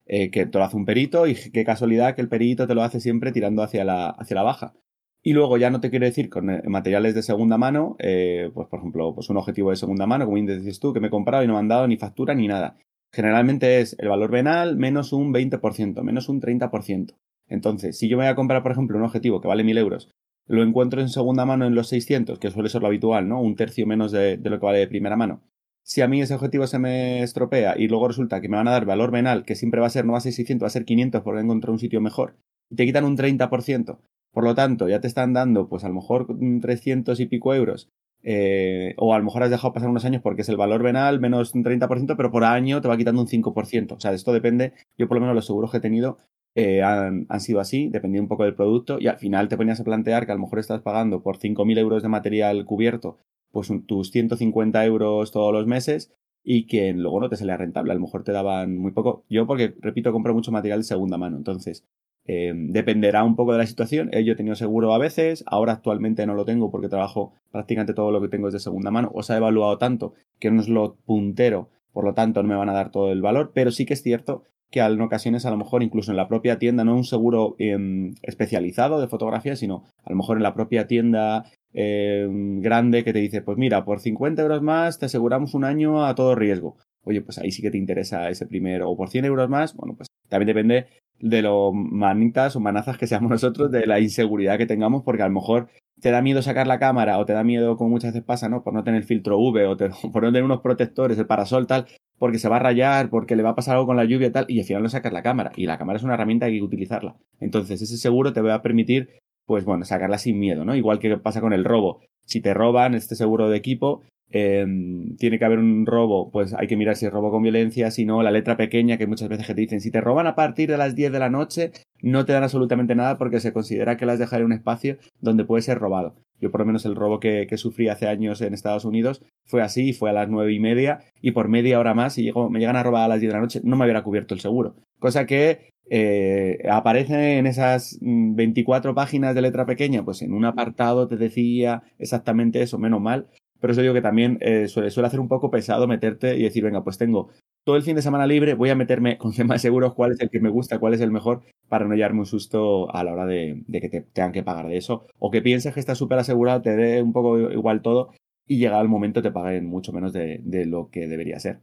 Eh, 0.10 0.32
que 0.32 0.46
te 0.46 0.58
lo 0.58 0.64
hace 0.64 0.78
un 0.78 0.86
perito 0.86 1.28
y 1.28 1.36
qué 1.36 1.66
casualidad 1.66 2.16
que 2.16 2.22
el 2.22 2.30
perito 2.30 2.66
te 2.66 2.74
lo 2.74 2.82
hace 2.82 3.02
siempre 3.02 3.34
tirando 3.34 3.62
hacia 3.62 3.84
la, 3.84 4.10
hacia 4.10 4.36
la 4.36 4.44
baja. 4.44 4.74
Y 5.22 5.34
luego 5.34 5.58
ya 5.58 5.70
no 5.70 5.82
te 5.82 5.90
quiero 5.90 6.06
decir 6.06 6.30
con 6.30 6.46
materiales 6.66 7.14
de 7.14 7.22
segunda 7.22 7.58
mano, 7.58 7.98
pues 8.00 8.68
por 8.70 8.80
ejemplo, 8.80 9.14
pues 9.14 9.30
un 9.30 9.36
objetivo 9.36 9.72
de 9.72 9.76
segunda 9.76 10.08
mano, 10.08 10.24
como 10.24 10.38
dices 10.38 10.80
tú, 10.80 10.94
que 10.94 11.02
me 11.02 11.08
he 11.08 11.10
comprado 11.10 11.44
y 11.44 11.48
no 11.48 11.54
me 11.54 11.60
han 11.60 11.68
dado 11.68 11.86
ni 11.90 11.98
factura 11.98 12.34
ni 12.34 12.48
nada. 12.48 12.78
Generalmente 13.12 13.82
es 13.82 13.98
el 14.00 14.08
valor 14.08 14.32
venal 14.32 14.78
menos 14.78 15.12
un 15.12 15.34
20%, 15.34 16.02
menos 16.04 16.30
un 16.30 16.40
30%. 16.40 17.16
Entonces, 17.48 17.98
si 17.98 18.10
yo 18.10 18.18
me 18.18 18.24
voy 18.24 18.32
a 18.32 18.36
comprar, 18.36 18.64
por 18.64 18.72
ejemplo, 18.72 18.98
un 18.98 19.04
objetivo 19.04 19.42
que 19.42 19.48
vale 19.48 19.64
1000 19.64 19.78
euros, 19.78 20.12
lo 20.48 20.64
encuentro 20.64 21.02
en 21.02 21.10
segunda 21.10 21.46
mano 21.46 21.66
en 21.66 21.76
los 21.76 21.90
600, 21.90 22.40
que 22.40 22.52
suele 22.52 22.70
ser 22.70 22.82
lo 22.82 22.88
habitual, 22.88 23.28
¿no? 23.28 23.42
Un 23.42 23.56
tercio 23.56 23.86
menos 23.88 24.12
de 24.12 24.38
lo 24.38 24.60
que 24.60 24.66
vale 24.66 24.80
de 24.80 24.88
primera 24.88 25.18
mano 25.18 25.42
si 25.88 26.02
a 26.02 26.08
mí 26.10 26.22
ese 26.22 26.34
objetivo 26.34 26.68
se 26.68 26.80
me 26.80 27.24
estropea 27.24 27.76
y 27.78 27.88
luego 27.88 28.10
resulta 28.10 28.42
que 28.42 28.50
me 28.50 28.58
van 28.58 28.68
a 28.68 28.72
dar 28.72 28.86
valor 28.86 29.10
venal, 29.10 29.46
que 29.46 29.56
siempre 29.56 29.80
va 29.80 29.88
a 29.88 29.90
ser, 29.90 30.04
no 30.04 30.12
va 30.12 30.18
a 30.18 30.22
ser 30.22 30.34
600, 30.34 30.66
va 30.66 30.68
a 30.68 30.70
ser 30.70 30.84
500 30.84 31.22
porque 31.22 31.40
encontrado 31.40 31.72
un 31.72 31.80
sitio 31.80 32.02
mejor, 32.02 32.36
y 32.70 32.76
te 32.76 32.86
quitan 32.86 33.06
un 33.06 33.16
30%, 33.16 33.98
por 34.34 34.44
lo 34.44 34.54
tanto, 34.54 34.90
ya 34.90 35.00
te 35.00 35.08
están 35.08 35.32
dando, 35.32 35.70
pues 35.70 35.86
a 35.86 35.88
lo 35.88 35.94
mejor 35.94 36.28
300 36.62 37.18
y 37.22 37.26
pico 37.28 37.56
euros, 37.56 37.90
eh, 38.22 38.96
o 38.98 39.14
a 39.14 39.18
lo 39.18 39.24
mejor 39.24 39.44
has 39.44 39.50
dejado 39.50 39.72
pasar 39.72 39.90
unos 39.90 40.04
años 40.04 40.22
porque 40.22 40.42
es 40.42 40.50
el 40.50 40.58
valor 40.58 40.84
venal 40.84 41.22
menos 41.22 41.56
un 41.56 41.64
30%, 41.64 42.18
pero 42.18 42.32
por 42.32 42.44
año 42.44 42.82
te 42.82 42.90
va 42.90 42.98
quitando 42.98 43.22
un 43.22 43.28
5%. 43.28 43.96
O 43.96 44.00
sea, 44.02 44.12
esto 44.12 44.34
depende, 44.34 44.74
yo 44.98 45.08
por 45.08 45.16
lo 45.16 45.22
menos 45.22 45.36
los 45.36 45.46
seguros 45.46 45.72
que 45.72 45.78
he 45.78 45.82
tenido 45.82 46.18
eh, 46.60 46.82
han, 46.82 47.28
sido 47.40 47.60
así, 47.60 47.88
dependiendo 47.88 48.24
un 48.24 48.30
poco 48.30 48.44
del 48.44 48.56
producto, 48.56 48.98
y 49.00 49.06
al 49.06 49.20
final 49.20 49.48
te 49.48 49.58
ponías 49.58 49.80
a 49.80 49.84
plantear 49.84 50.26
que 50.26 50.32
a 50.32 50.36
lo 50.36 50.42
mejor 50.42 50.58
estás 50.58 50.82
pagando 50.82 51.22
por 51.22 51.38
5.000 51.38 51.78
euros 51.78 52.02
de 52.02 52.10
material 52.10 52.66
cubierto 52.66 53.20
pues 53.52 53.72
tus 53.86 54.10
150 54.10 54.84
euros 54.86 55.32
todos 55.32 55.54
los 55.54 55.68
meses 55.68 56.12
y 56.44 56.66
que 56.66 56.94
luego 56.94 57.20
no 57.20 57.30
te 57.30 57.36
salía 57.36 57.58
rentable. 57.58 57.92
A 57.92 57.96
lo 57.96 58.02
mejor 58.02 58.24
te 58.24 58.32
daban 58.32 58.76
muy 58.76 58.92
poco. 58.92 59.24
Yo, 59.30 59.46
porque, 59.46 59.76
repito, 59.80 60.12
compro 60.12 60.34
mucho 60.34 60.52
material 60.52 60.80
de 60.80 60.86
segunda 60.86 61.18
mano. 61.18 61.38
Entonces, 61.38 61.86
eh, 62.26 62.54
dependerá 62.56 63.24
un 63.24 63.36
poco 63.36 63.52
de 63.52 63.60
la 63.60 63.68
situación. 63.68 64.10
Eh, 64.12 64.24
yo 64.24 64.34
he 64.34 64.36
tenido 64.36 64.56
seguro 64.56 64.94
a 64.94 64.98
veces, 64.98 65.44
ahora 65.46 65.74
actualmente 65.74 66.26
no 66.26 66.34
lo 66.34 66.44
tengo 66.44 66.72
porque 66.72 66.90
trabajo 66.90 67.34
prácticamente 67.52 67.94
todo 67.94 68.12
lo 68.12 68.20
que 68.20 68.30
tengo 68.30 68.48
es 68.48 68.54
de 68.54 68.60
segunda 68.60 68.90
mano. 68.90 69.12
O 69.14 69.22
se 69.22 69.34
ha 69.34 69.38
evaluado 69.38 69.78
tanto 69.78 70.16
que 70.40 70.50
no 70.50 70.60
es 70.60 70.70
lo 70.70 70.96
puntero, 71.06 71.70
por 71.94 72.04
lo 72.04 72.16
tanto 72.16 72.42
no 72.42 72.50
me 72.50 72.56
van 72.56 72.70
a 72.70 72.74
dar 72.74 72.92
todo 72.92 73.12
el 73.12 73.22
valor, 73.22 73.52
pero 73.54 73.70
sí 73.70 73.86
que 73.86 73.94
es 73.94 74.02
cierto 74.02 74.44
que 74.70 74.82
en 74.82 75.02
ocasiones 75.02 75.46
a 75.46 75.52
lo 75.52 75.58
mejor 75.58 75.84
incluso 75.84 76.12
en 76.12 76.18
la 76.18 76.28
propia 76.28 76.60
tienda, 76.60 76.84
no 76.84 76.96
un 76.96 77.06
seguro 77.06 77.56
em, 77.60 78.16
especializado 78.22 79.00
de 79.00 79.08
fotografía, 79.08 79.56
sino 79.56 79.84
a 80.04 80.10
lo 80.10 80.18
mejor 80.18 80.38
en 80.38 80.44
la 80.44 80.54
propia 80.54 80.88
tienda 80.88 81.46
eh, 81.74 82.28
grande 82.30 83.04
que 83.04 83.14
te 83.14 83.20
dice, 83.20 83.42
pues 83.42 83.58
mira, 83.58 83.86
por 83.86 84.00
50 84.00 84.42
euros 84.42 84.62
más 84.62 85.00
te 85.00 85.06
aseguramos 85.06 85.54
un 85.54 85.64
año 85.64 86.06
a 86.06 86.16
todo 86.16 86.36
riesgo. 86.36 86.78
oye, 87.04 87.22
pues 87.22 87.38
ahí 87.38 87.52
sí 87.52 87.62
que 87.62 87.72
te 87.72 87.78
interesa 87.78 88.30
ese 88.30 88.46
primero, 88.46 88.90
o 88.90 88.98
por 88.98 89.10
100 89.10 89.26
euros 89.26 89.50
más, 89.50 89.74
bueno, 89.76 89.96
pues 89.96 90.10
también 90.30 90.48
depende 90.48 90.88
de 91.20 91.42
lo 91.42 91.74
manitas 91.74 92.56
o 92.56 92.60
manazas 92.60 92.98
que 92.98 93.08
seamos 93.08 93.30
nosotros, 93.30 93.72
de 93.72 93.86
la 93.88 94.00
inseguridad 94.00 94.58
que 94.58 94.66
tengamos, 94.66 95.04
porque 95.04 95.24
a 95.24 95.28
lo 95.28 95.34
mejor 95.34 95.70
te 96.00 96.12
da 96.12 96.22
miedo 96.22 96.42
sacar 96.42 96.68
la 96.68 96.80
cámara 96.80 97.18
o 97.18 97.26
te 97.26 97.34
da 97.34 97.44
miedo, 97.44 97.76
como 97.76 97.90
muchas 97.90 98.14
veces 98.14 98.26
pasa, 98.26 98.50
¿no? 98.50 98.64
Por 98.64 98.74
no 98.74 98.84
tener 98.84 99.04
filtro 99.04 99.40
V 99.40 99.66
o 99.66 99.78
por 100.12 100.24
no 100.24 100.30
tener 100.30 100.44
unos 100.44 100.62
protectores, 100.62 101.18
el 101.18 101.26
parasol 101.26 101.68
tal, 101.68 101.88
porque 102.20 102.40
se 102.40 102.50
va 102.50 102.58
a 102.58 102.60
rayar, 102.60 103.10
porque 103.10 103.36
le 103.36 103.44
va 103.44 103.52
a 103.52 103.56
pasar 103.56 103.76
algo 103.76 103.88
con 103.88 103.98
la 103.98 104.06
lluvia 104.06 104.32
tal, 104.32 104.46
y 104.48 104.60
al 104.60 104.66
final 104.66 104.84
no 104.84 104.90
sacas 104.90 105.14
la 105.14 105.24
cámara. 105.24 105.52
Y 105.56 105.66
la 105.66 105.78
cámara 105.78 105.98
es 105.98 106.04
una 106.04 106.14
herramienta 106.14 106.46
que 106.46 106.54
hay 106.54 106.60
que 106.60 106.66
utilizarla. 106.66 107.16
Entonces, 107.40 107.82
ese 107.82 107.98
seguro 107.98 108.34
te 108.34 108.42
va 108.42 108.54
a 108.54 108.62
permitir, 108.62 109.10
pues 109.46 109.66
bueno, 109.66 109.86
sacarla 109.86 110.18
sin 110.18 110.40
miedo, 110.40 110.66
¿no? 110.66 110.76
Igual 110.76 111.00
que 111.00 111.18
pasa 111.18 111.42
con 111.42 111.54
el 111.54 111.66
robo. 111.66 112.02
Si 112.26 112.42
te 112.42 112.54
roban 112.54 112.94
este 112.94 113.16
seguro 113.16 113.50
de 113.50 113.58
equipo, 113.58 114.04
Em, 114.30 115.16
tiene 115.16 115.40
que 115.40 115.46
haber 115.46 115.60
un 115.60 115.86
robo, 115.86 116.30
pues 116.32 116.54
hay 116.54 116.68
que 116.68 116.76
mirar 116.76 116.98
si 116.98 117.06
es 117.06 117.14
robo 117.14 117.32
con 117.32 117.44
violencia, 117.44 117.92
si 117.92 118.04
no, 118.06 118.22
la 118.24 118.32
letra 118.32 118.58
pequeña 118.58 118.98
que 118.98 119.08
muchas 119.08 119.30
veces 119.30 119.48
te 119.48 119.54
dicen, 119.54 119.80
si 119.80 119.90
te 119.90 120.02
roban 120.02 120.28
a 120.28 120.36
partir 120.36 120.70
de 120.70 120.78
las 120.78 120.96
10 120.96 121.14
de 121.14 121.20
la 121.20 121.30
noche, 121.30 121.72
no 122.02 122.26
te 122.26 122.34
dan 122.34 122.44
absolutamente 122.44 122.94
nada 122.94 123.18
porque 123.18 123.40
se 123.40 123.54
considera 123.54 123.96
que 123.96 124.06
las 124.06 124.20
dejaré 124.20 124.42
en 124.42 124.48
un 124.48 124.54
espacio 124.54 124.98
donde 125.22 125.46
puede 125.46 125.62
ser 125.62 125.80
robado. 125.80 126.16
Yo 126.42 126.52
por 126.52 126.60
lo 126.60 126.66
menos 126.66 126.86
el 126.86 126.96
robo 126.96 127.20
que, 127.20 127.48
sufrí 127.58 127.88
hace 127.88 128.08
años 128.08 128.42
en 128.42 128.54
Estados 128.54 128.86
Unidos 128.86 129.24
fue 129.46 129.62
así, 129.62 129.94
fue 129.94 130.10
a 130.10 130.14
las 130.14 130.30
nueve 130.30 130.54
y 130.54 130.60
media 130.60 131.00
y 131.22 131.32
por 131.32 131.48
media 131.48 131.80
hora 131.80 131.94
más, 131.94 132.18
y 132.18 132.32
me 132.50 132.60
llegan 132.60 132.76
a 132.76 132.84
robar 132.84 133.06
a 133.06 133.08
las 133.08 133.22
10 133.22 133.32
de 133.32 133.36
la 133.36 133.42
noche, 133.42 133.62
no 133.64 133.78
me 133.78 133.86
hubiera 133.86 134.04
cubierto 134.04 134.34
el 134.34 134.42
seguro. 134.42 134.76
Cosa 135.00 135.26
que 135.26 135.70
eh, 135.90 136.60
aparece 136.70 137.38
en 137.38 137.48
esas 137.48 137.98
24 138.02 138.92
mm, 138.92 138.96
páginas 138.96 139.36
de 139.36 139.42
letra 139.42 139.66
pequeña, 139.66 140.04
pues 140.04 140.22
en 140.22 140.34
un 140.34 140.46
apartado 140.46 141.08
te 141.08 141.16
decía 141.16 141.84
exactamente 141.98 142.62
eso, 142.62 142.78
menos 142.78 143.02
mal, 143.02 143.28
pero 143.60 143.74
eso 143.74 143.82
digo 143.82 143.94
que 143.94 144.02
también 144.02 144.38
eh, 144.42 144.68
suele, 144.68 144.92
suele 144.92 145.08
hacer 145.08 145.20
un 145.20 145.28
poco 145.28 145.50
pesado 145.52 145.88
meterte 145.88 146.38
y 146.38 146.44
decir, 146.44 146.64
venga, 146.64 146.84
pues 146.84 146.98
tengo 146.98 147.30
todo 147.68 147.76
el 147.76 147.84
fin 147.84 147.98
de 147.98 148.02
semana 148.02 148.26
libre, 148.26 148.54
voy 148.54 148.70
a 148.70 148.76
meterme 148.76 149.18
con 149.18 149.34
temas 149.34 149.62
seguros 149.62 149.94
cuál 149.94 150.14
es 150.14 150.22
el 150.22 150.30
que 150.30 150.40
me 150.40 150.50
gusta, 150.50 150.80
cuál 150.80 150.94
es 150.94 151.02
el 151.02 151.12
mejor, 151.12 151.42
para 151.68 151.86
no 151.86 151.96
llevarme 151.96 152.20
un 152.20 152.26
susto 152.26 152.90
a 152.96 153.04
la 153.04 153.12
hora 153.12 153.26
de, 153.26 153.62
que 153.70 153.90
te 153.90 154.02
tengan 154.02 154.32
que 154.32 154.42
pagar 154.42 154.68
de 154.68 154.78
eso. 154.78 155.06
O 155.20 155.32
que 155.32 155.42
pienses 155.42 155.74
que 155.74 155.82
estás 155.82 155.98
súper 155.98 156.18
asegurado, 156.18 156.62
te 156.62 156.78
dé 156.78 157.02
un 157.02 157.12
poco 157.12 157.38
igual 157.38 157.82
todo 157.82 158.12
y 158.48 158.60
llega 158.60 158.80
el 158.80 158.88
momento 158.88 159.22
te 159.22 159.32
paguen 159.32 159.66
mucho 159.66 159.92
menos 159.92 160.14
de, 160.14 160.42
lo 160.66 160.90
que 160.90 161.08
debería 161.08 161.40
ser. 161.40 161.60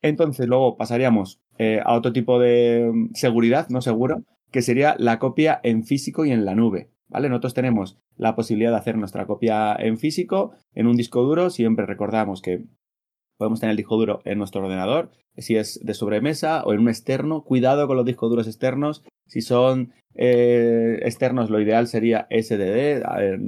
Entonces, 0.00 0.46
luego 0.46 0.76
pasaríamos 0.76 1.40
eh, 1.58 1.80
a 1.84 1.94
otro 1.94 2.12
tipo 2.12 2.38
de 2.38 2.88
mm, 2.92 3.14
seguridad, 3.14 3.68
no 3.68 3.80
seguro, 3.80 4.22
que 4.52 4.62
sería 4.62 4.94
la 4.98 5.18
copia 5.18 5.60
en 5.64 5.84
físico 5.84 6.24
y 6.24 6.30
en 6.30 6.44
la 6.44 6.54
nube. 6.54 6.90
¿Vale? 7.08 7.28
Nosotros 7.28 7.54
tenemos 7.54 7.98
la 8.16 8.34
posibilidad 8.34 8.70
de 8.70 8.78
hacer 8.78 8.96
nuestra 8.96 9.26
copia 9.26 9.74
en 9.78 9.98
físico, 9.98 10.52
en 10.74 10.86
un 10.86 10.96
disco 10.96 11.22
duro. 11.22 11.50
Siempre 11.50 11.86
recordamos 11.86 12.42
que 12.42 12.64
podemos 13.38 13.60
tener 13.60 13.72
el 13.72 13.76
disco 13.76 13.96
duro 13.96 14.20
en 14.24 14.38
nuestro 14.38 14.64
ordenador, 14.64 15.10
si 15.36 15.56
es 15.56 15.80
de 15.84 15.94
sobremesa 15.94 16.62
o 16.64 16.72
en 16.72 16.80
un 16.80 16.88
externo. 16.88 17.44
Cuidado 17.44 17.86
con 17.86 17.96
los 17.96 18.06
discos 18.06 18.30
duros 18.30 18.46
externos. 18.46 19.04
Si 19.26 19.40
son 19.40 19.92
eh, 20.14 21.00
externos, 21.02 21.50
lo 21.50 21.60
ideal 21.60 21.86
sería 21.88 22.26
SDD, 22.30 23.02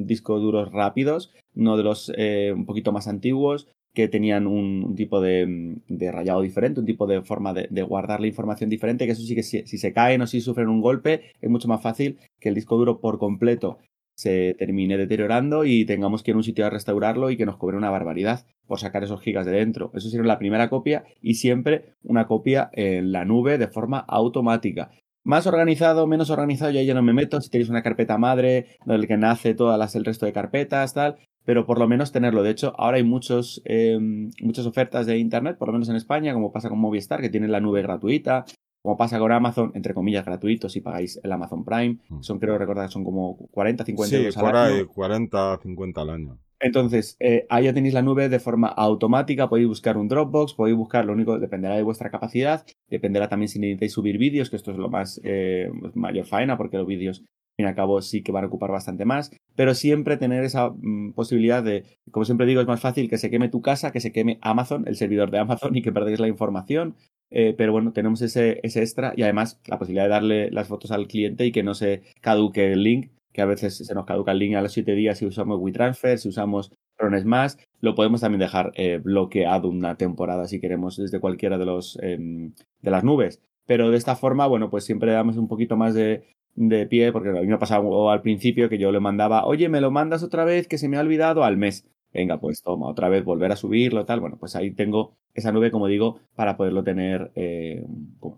discos 0.05 0.43
duros 0.43 0.73
rápidos, 0.73 1.33
no 1.55 1.77
de 1.77 1.83
los 1.83 2.13
eh, 2.17 2.53
un 2.55 2.67
poquito 2.67 2.93
más 2.93 3.09
antiguos 3.09 3.69
que 3.99 4.07
tenían 4.07 4.47
un, 4.47 4.95
tipo 4.95 5.21
de, 5.21 5.81
rayado 6.13 6.41
diferente, 6.41 6.79
un 6.79 6.87
tipo 6.87 7.09
de 7.09 7.21
forma 7.23 7.53
de, 7.53 7.83
guardar 7.83 8.21
la 8.21 8.29
información 8.29 8.71
diferente, 8.71 9.07
que 9.07 9.11
eso 9.11 9.23
sí 9.23 9.35
que 9.35 9.43
si, 9.43 9.65
se 9.65 9.93
caen 9.93 10.23
o 10.23 10.29
si 10.29 10.41
sufren 10.41 10.69
un 10.69 10.81
golpe, 10.81 11.33
es 11.41 11.51
mucho 11.51 11.67
más 11.67 11.83
fácil 11.83 12.17
que 12.39 12.49
el 12.49 12.55
disco 12.55 12.77
duro 12.77 13.01
por 13.01 13.19
completo 13.19 13.79
se 14.17 14.55
termine 14.57 14.97
deteriorando 14.97 15.65
y 15.65 15.85
tengamos 15.85 16.23
que 16.23 16.31
ir 16.31 16.37
a 16.37 16.39
un 16.39 16.45
sitio 16.45 16.65
a 16.65 16.71
restaurarlo 16.71 17.31
y 17.31 17.37
que 17.37 17.45
nos 17.45 17.57
cobre 17.57 17.77
una 17.77 17.91
barbaridad 17.91 18.47
por 18.69 18.79
sacar 18.79 19.03
esos 19.03 19.21
gigas 19.21 19.47
de 19.47 19.53
dentro. 19.53 19.91
Eso 19.95 20.09
sería 20.11 20.27
la 20.27 20.39
primera 20.39 20.71
copia 20.71 21.05
y 21.21 21.35
siempre 21.35 21.97
una 22.05 22.29
copia 22.29 22.71
en 22.75 23.11
la 23.11 23.25
nube 23.25 23.59
de 23.59 23.67
forma 23.67 23.99
automática. 23.99 24.93
Más 25.25 25.49
organizado, 25.49 26.07
menos 26.07 26.31
organizado, 26.31 26.71
yo 26.71 26.81
ya 26.83 26.95
no 26.95 27.03
me 27.03 27.13
meto. 27.13 27.41
Si 27.41 27.51
tenéis 27.51 27.69
una 27.69 27.83
carpeta 27.83 28.17
madre, 28.17 28.67
donde 28.87 29.09
que 29.09 29.17
nace 29.17 29.55
todas 29.55 29.79
las, 29.79 29.97
el 29.97 30.05
resto 30.05 30.25
de 30.25 30.33
carpetas, 30.33 30.95
tal, 30.95 31.17
pero 31.49 31.65
por 31.65 31.79
lo 31.79 31.89
menos 31.89 32.13
tenerlo. 32.13 32.43
De 32.43 32.51
hecho, 32.51 32.75
ahora 32.77 32.99
hay 32.99 33.05
muchos, 33.05 33.63
em, 33.65 34.31
muchas 34.43 34.67
ofertas 34.67 35.07
de 35.07 35.17
Internet, 35.17 35.57
por 35.57 35.69
lo 35.69 35.73
menos 35.73 35.89
en 35.89 35.97
España, 35.97 36.35
como 36.35 36.53
pasa 36.53 36.69
con 36.69 36.79
Movistar, 36.79 37.23
que 37.23 37.31
tienen 37.31 37.51
la 37.51 37.59
nube 37.59 37.81
gratuita, 37.81 38.45
como 38.83 38.99
pasa 38.99 39.19
con 39.19 39.33
Amazon, 39.33 39.73
entre 39.75 39.95
comillas, 39.95 40.27
gratuito 40.27 40.69
si 40.69 40.83
pagáis 40.83 41.19
el 41.23 41.33
Amazon 41.33 41.65
Prime. 41.65 42.01
Mm. 42.11 42.21
Son, 42.21 42.39
creo 42.39 42.59
recordar, 42.59 42.91
son 42.91 43.03
como 43.03 43.39
40, 43.51 43.83
50 43.83 44.17
euros 44.19 44.37
al 44.37 44.57
año. 44.57 44.89
40, 44.89 45.59
50 45.63 46.01
al 46.03 46.11
año. 46.11 46.39
Entonces, 46.61 47.17
eh, 47.19 47.47
ahí 47.49 47.65
ya 47.65 47.73
tenéis 47.73 47.95
la 47.95 48.03
nube 48.03 48.29
de 48.29 48.41
forma 48.41 48.69
automática, 48.69 49.49
podéis 49.49 49.69
buscar 49.69 49.97
un 49.97 50.09
Dropbox, 50.09 50.53
podéis 50.53 50.77
buscar, 50.77 51.07
lo 51.07 51.15
único 51.15 51.39
dependerá 51.39 51.77
de 51.77 51.83
vuestra 51.83 52.11
capacidad, 52.11 52.67
dependerá 52.89 53.31
también 53.31 53.49
si 53.49 53.59
necesitáis 53.59 53.93
subir 53.95 54.19
vídeos, 54.19 54.51
que 54.51 54.57
esto 54.57 54.73
es 54.73 54.77
lo 54.77 54.91
más 54.91 55.19
eh, 55.25 55.71
mayor 55.95 56.27
faena, 56.27 56.59
porque 56.59 56.77
los 56.77 56.87
vídeos, 56.87 57.25
fin 57.59 57.67
y 57.67 57.69
al 57.69 57.75
cabo, 57.75 58.01
sí 58.01 58.23
que 58.23 58.31
van 58.31 58.45
a 58.45 58.47
ocupar 58.47 58.71
bastante 58.71 59.05
más, 59.05 59.33
pero 59.57 59.75
siempre 59.75 60.17
tener 60.17 60.45
esa 60.45 60.71
mm, 60.71 61.13
posibilidad 61.13 61.63
de, 61.63 61.85
como 62.13 62.25
siempre 62.25 62.47
digo, 62.47 62.61
es 62.61 62.69
más 62.69 62.81
fácil 62.81 63.11
que 63.11 63.19
se 63.19 63.31
queme 63.31 63.49
tu 63.49 63.61
casa, 63.61 63.91
que 63.91 64.01
se 64.01 64.13
queme 64.13 64.39
Amazon, 64.43 64.85
el 64.87 64.95
servidor 64.95 65.33
de 65.33 65.39
Amazon, 65.39 65.77
y 65.77 65.83
que 65.83 65.93
perdáis 65.93 66.21
la 66.21 66.29
información, 66.29 66.95
eh, 67.31 67.55
pero 67.59 67.73
bueno, 67.73 67.93
tenemos 67.93 68.23
ese, 68.23 68.61
ese 68.63 68.81
extra 68.81 69.13
y 69.17 69.23
además 69.23 69.61
la 69.67 69.79
posibilidad 69.79 70.05
de 70.05 70.11
darle 70.11 70.51
las 70.53 70.69
fotos 70.69 70.93
al 70.93 71.09
cliente 71.09 71.45
y 71.47 71.53
que 71.53 71.65
no 71.65 71.75
se 71.75 72.03
caduque 72.21 72.73
el 72.73 72.85
link, 72.85 73.11
que 73.33 73.43
a 73.43 73.47
veces 73.47 73.77
se 73.77 73.95
nos 73.95 74.07
caduca 74.07 74.33
el 74.33 74.39
link 74.39 74.55
a 74.55 74.63
los 74.63 74.73
7 74.73 74.95
días 74.95 75.19
si 75.19 75.27
usamos 75.27 75.59
WeTransfer, 75.61 76.19
si 76.19 76.29
usamos 76.29 76.73
Rones 76.97 77.25
más, 77.25 77.59
lo 77.81 77.95
podemos 77.95 78.21
también 78.21 78.41
dejar 78.41 78.73
eh, 78.75 78.99
bloqueado 79.03 79.69
una 79.69 79.97
temporada 79.97 80.49
si 80.49 80.61
queremos 80.61 80.97
desde 80.97 81.21
cualquiera 81.21 81.57
de 81.59 81.65
los 81.65 81.97
em, 82.03 82.55
de 82.81 82.91
las 82.91 83.05
nubes. 83.05 83.41
Pero 83.67 83.91
de 83.91 83.99
esta 83.99 84.17
forma, 84.17 84.47
bueno, 84.47 84.71
pues 84.71 84.85
siempre 84.85 85.13
damos 85.13 85.37
un 85.37 85.47
poquito 85.47 85.77
más 85.77 85.95
de, 85.95 86.25
de 86.55 86.87
pie, 86.87 87.13
porque 87.13 87.31
a 87.31 87.41
mí 87.41 87.47
me 87.47 87.55
ha 87.55 87.59
pasado 87.59 88.11
al 88.11 88.23
principio 88.23 88.69
que 88.69 88.79
yo 88.79 88.91
le 88.93 89.01
mandaba, 89.01 89.45
oye, 89.47 89.69
me 89.69 89.81
lo 89.81 89.91
mandas 89.91 90.23
otra 90.23 90.45
vez 90.45 90.67
que 90.67 90.79
se 90.79 90.89
me 90.89 90.97
ha 90.97 91.01
olvidado 91.01 91.45
al 91.45 91.57
mes 91.57 91.87
venga, 92.13 92.41
pues 92.41 92.63
toma, 92.63 92.89
otra 92.89 93.09
vez 93.09 93.25
volver 93.25 93.53
a 93.53 93.57
subirlo, 93.57 94.05
tal. 94.05 94.21
Bueno, 94.21 94.37
pues 94.39 94.57
ahí 94.57 94.71
tengo 94.71 95.17
esa 95.35 95.53
nube, 95.53 95.71
como 95.71 95.87
digo, 95.87 96.21
para 96.35 96.57
poderlo 96.57 96.83
tener 96.83 97.31
eh, 97.35 97.87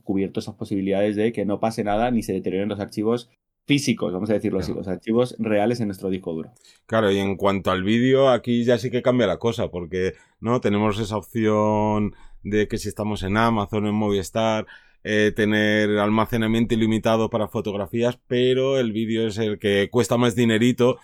cubierto 0.04 0.40
esas 0.40 0.54
posibilidades 0.54 1.16
de 1.16 1.32
que 1.32 1.44
no 1.44 1.60
pase 1.60 1.84
nada 1.84 2.10
ni 2.10 2.22
se 2.22 2.32
deterioren 2.32 2.68
los 2.68 2.80
archivos 2.80 3.30
físicos, 3.66 4.12
vamos 4.12 4.28
a 4.30 4.32
decirlo 4.32 4.58
así, 4.58 4.74
los 4.74 4.88
archivos 4.88 5.36
reales 5.38 5.80
en 5.80 5.86
nuestro 5.86 6.10
disco 6.10 6.32
duro. 6.32 6.50
Claro, 6.86 7.12
y 7.12 7.18
en 7.18 7.36
cuanto 7.36 7.70
al 7.70 7.84
vídeo, 7.84 8.28
aquí 8.28 8.64
ya 8.64 8.78
sí 8.78 8.90
que 8.90 9.02
cambia 9.02 9.28
la 9.28 9.38
cosa, 9.38 9.68
porque 9.68 10.14
no 10.40 10.60
tenemos 10.60 10.98
esa 10.98 11.16
opción 11.16 12.14
de 12.42 12.66
que 12.66 12.78
si 12.78 12.88
estamos 12.88 13.22
en 13.22 13.36
Amazon, 13.36 13.86
en 13.86 13.94
Movistar, 13.94 14.66
eh, 15.04 15.32
tener 15.34 15.98
almacenamiento 15.98 16.74
ilimitado 16.74 17.30
para 17.30 17.48
fotografías, 17.48 18.18
pero 18.26 18.78
el 18.78 18.92
vídeo 18.92 19.26
es 19.26 19.38
el 19.38 19.58
que 19.58 19.88
cuesta 19.90 20.16
más 20.16 20.34
dinerito 20.34 20.98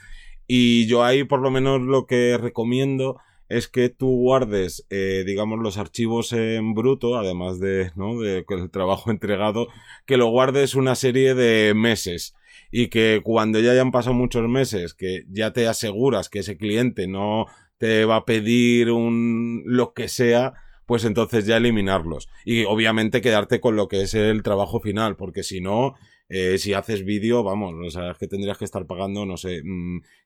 y 0.46 0.86
yo 0.86 1.04
ahí 1.04 1.24
por 1.24 1.40
lo 1.40 1.50
menos 1.50 1.80
lo 1.82 2.06
que 2.06 2.38
recomiendo 2.38 3.18
es 3.48 3.68
que 3.68 3.88
tú 3.88 4.08
guardes, 4.08 4.86
eh, 4.90 5.22
digamos, 5.26 5.60
los 5.60 5.78
archivos 5.78 6.32
en 6.32 6.74
bruto, 6.74 7.16
además 7.16 7.60
de, 7.60 7.92
¿no? 7.94 8.18
De 8.20 8.44
el 8.48 8.70
trabajo 8.70 9.10
entregado, 9.10 9.68
que 10.04 10.16
lo 10.16 10.26
guardes 10.26 10.74
una 10.74 10.94
serie 10.94 11.34
de 11.34 11.74
meses 11.74 12.34
y 12.72 12.88
que 12.88 13.20
cuando 13.22 13.60
ya 13.60 13.72
hayan 13.72 13.92
pasado 13.92 14.14
muchos 14.14 14.48
meses, 14.48 14.94
que 14.94 15.24
ya 15.30 15.52
te 15.52 15.68
aseguras 15.68 16.28
que 16.28 16.40
ese 16.40 16.56
cliente 16.56 17.06
no 17.06 17.46
te 17.78 18.04
va 18.04 18.16
a 18.16 18.24
pedir 18.24 18.90
un 18.90 19.62
lo 19.66 19.92
que 19.92 20.08
sea, 20.08 20.54
pues 20.86 21.04
entonces 21.04 21.46
ya 21.46 21.56
eliminarlos. 21.56 22.28
Y 22.44 22.64
obviamente 22.64 23.20
quedarte 23.20 23.60
con 23.60 23.76
lo 23.76 23.88
que 23.88 24.02
es 24.02 24.14
el 24.14 24.42
trabajo 24.42 24.80
final, 24.80 25.16
porque 25.16 25.42
si 25.42 25.60
no, 25.60 25.94
eh, 26.28 26.58
si 26.58 26.72
haces 26.74 27.04
vídeo, 27.04 27.44
vamos, 27.44 27.74
o 27.84 27.90
sea, 27.90 28.10
es 28.12 28.18
que 28.18 28.26
tendrías 28.26 28.58
que 28.58 28.64
estar 28.64 28.86
pagando, 28.86 29.26
no 29.26 29.36
sé, 29.36 29.62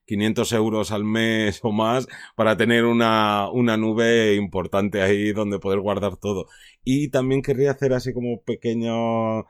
500 0.05 0.51
mm, 0.51 0.55
euros 0.55 0.91
al 0.91 1.03
mes 1.03 1.59
o 1.63 1.71
más 1.71 2.07
para 2.35 2.57
tener 2.57 2.85
una, 2.85 3.49
una 3.51 3.77
nube 3.77 4.35
importante 4.35 5.01
ahí 5.01 5.31
donde 5.33 5.59
poder 5.59 5.79
guardar 5.79 6.17
todo. 6.17 6.47
Y 6.83 7.09
también 7.09 7.41
querría 7.41 7.71
hacer 7.71 7.93
así 7.93 8.13
como 8.13 8.41
pequeño 8.41 9.45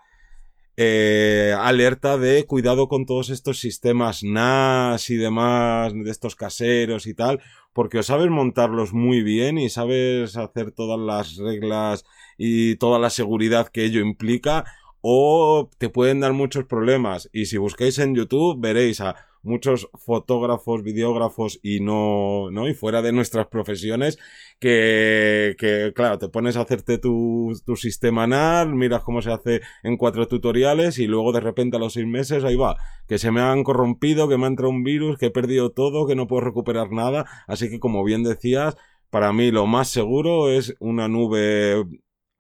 eh, 0.84 1.54
alerta 1.60 2.18
de 2.18 2.48
cuidado 2.48 2.88
con 2.88 3.06
todos 3.06 3.30
estos 3.30 3.60
sistemas 3.60 4.24
NAS 4.24 5.12
y 5.12 5.16
demás, 5.16 5.94
de 5.94 6.10
estos 6.10 6.36
caseros 6.36 7.06
y 7.06 7.14
tal, 7.14 7.40
porque 7.72 8.00
o 8.00 8.04
sabes 8.04 8.32
montarlos 8.32 8.92
muy 8.92 9.22
bien 9.22 9.60
y 9.60 9.70
sabes 9.70 10.38
hacer 10.38 10.72
todas 10.72 11.00
las 11.00 11.38
reglas 11.38 12.04
y 12.36 12.78
toda 12.78 12.98
la 12.98 13.12
seguridad 13.12 13.68
que 13.68 13.86
ello 13.86 14.02
implica, 14.02 14.66
o 15.02 15.70
te 15.78 15.90
pueden 15.90 16.20
dar 16.20 16.34
muchos 16.34 16.66
problemas. 16.66 17.30
Y 17.32 17.46
si 17.46 17.58
busquéis 17.58 18.00
en 18.00 18.16
YouTube, 18.16 18.60
veréis 18.60 19.02
a 19.02 19.16
muchos 19.44 19.90
fotógrafos, 19.94 20.84
videógrafos 20.84 21.60
y 21.64 21.80
no, 21.80 22.52
¿no? 22.52 22.68
Y 22.68 22.74
fuera 22.74 23.02
de 23.02 23.12
nuestras 23.12 23.48
profesiones, 23.48 24.18
que, 24.60 25.56
que 25.58 25.92
claro, 25.96 26.18
te 26.18 26.30
pones 26.30 26.58
a 26.58 26.62
hacerte 26.62 26.98
tu, 26.98 27.54
sistema 27.76 28.28
NAR, 28.28 28.68
miras 28.68 29.04
cómo 29.04 29.22
se 29.22 29.32
hace 29.32 29.62
en 29.84 29.98
cuatro 29.98 30.28
tutoriales 30.28 31.00
y 31.00 31.08
luego 31.08 31.32
de 31.32 31.40
repente 31.40 31.78
a 31.78 31.80
los 31.80 31.94
seis 31.94 32.06
meses 32.06 32.44
ahí 32.44 32.56
va, 32.56 32.78
que 33.08 33.18
se 33.18 33.32
me 33.32 33.42
han 33.42 33.64
corrompido, 33.64 34.30
que 34.30 34.38
me 34.38 34.46
ha 34.46 34.48
entrado 34.48 34.70
un 34.70 34.84
virus, 34.84 35.18
que 35.18 35.28
he 35.28 35.32
perdido 35.32 35.72
todo, 35.72 36.08
que 36.08 36.16
no 36.16 36.28
puedo 36.28 36.42
recuperar 36.42 36.92
nada. 36.92 37.26
Así 37.48 37.70
que 37.70 37.80
como 37.80 38.04
bien 38.04 38.24
decías, 38.24 38.76
para 39.10 39.34
mí 39.34 39.52
lo 39.52 39.66
más 39.68 39.90
seguro 39.90 40.50
es 40.50 40.76
una 40.80 41.08
nube 41.08 41.84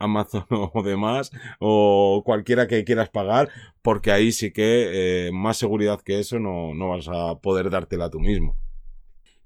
Amazon 0.03 0.45
o 0.73 0.83
demás, 0.83 1.31
o 1.59 2.23
cualquiera 2.25 2.67
que 2.67 2.83
quieras 2.83 3.09
pagar, 3.09 3.49
porque 3.81 4.11
ahí 4.11 4.31
sí 4.31 4.51
que 4.51 5.27
eh, 5.27 5.31
más 5.31 5.57
seguridad 5.57 6.01
que 6.01 6.19
eso 6.19 6.39
no, 6.39 6.73
no 6.73 6.89
vas 6.89 7.07
a 7.07 7.39
poder 7.39 7.69
dártela 7.69 8.09
tú 8.09 8.19
mismo. 8.19 8.55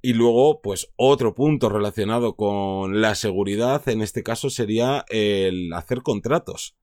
Y 0.05 0.13
luego, 0.13 0.61
pues 0.61 0.93
otro 0.97 1.33
punto 1.33 1.67
relacionado 1.67 2.35
con 2.35 3.01
la 3.01 3.15
seguridad, 3.15 3.89
en 3.89 4.03
este 4.03 4.21
caso 4.21 4.51
sería 4.51 5.03
el 5.09 5.73
hacer 5.73 6.03
contratos. 6.03 6.75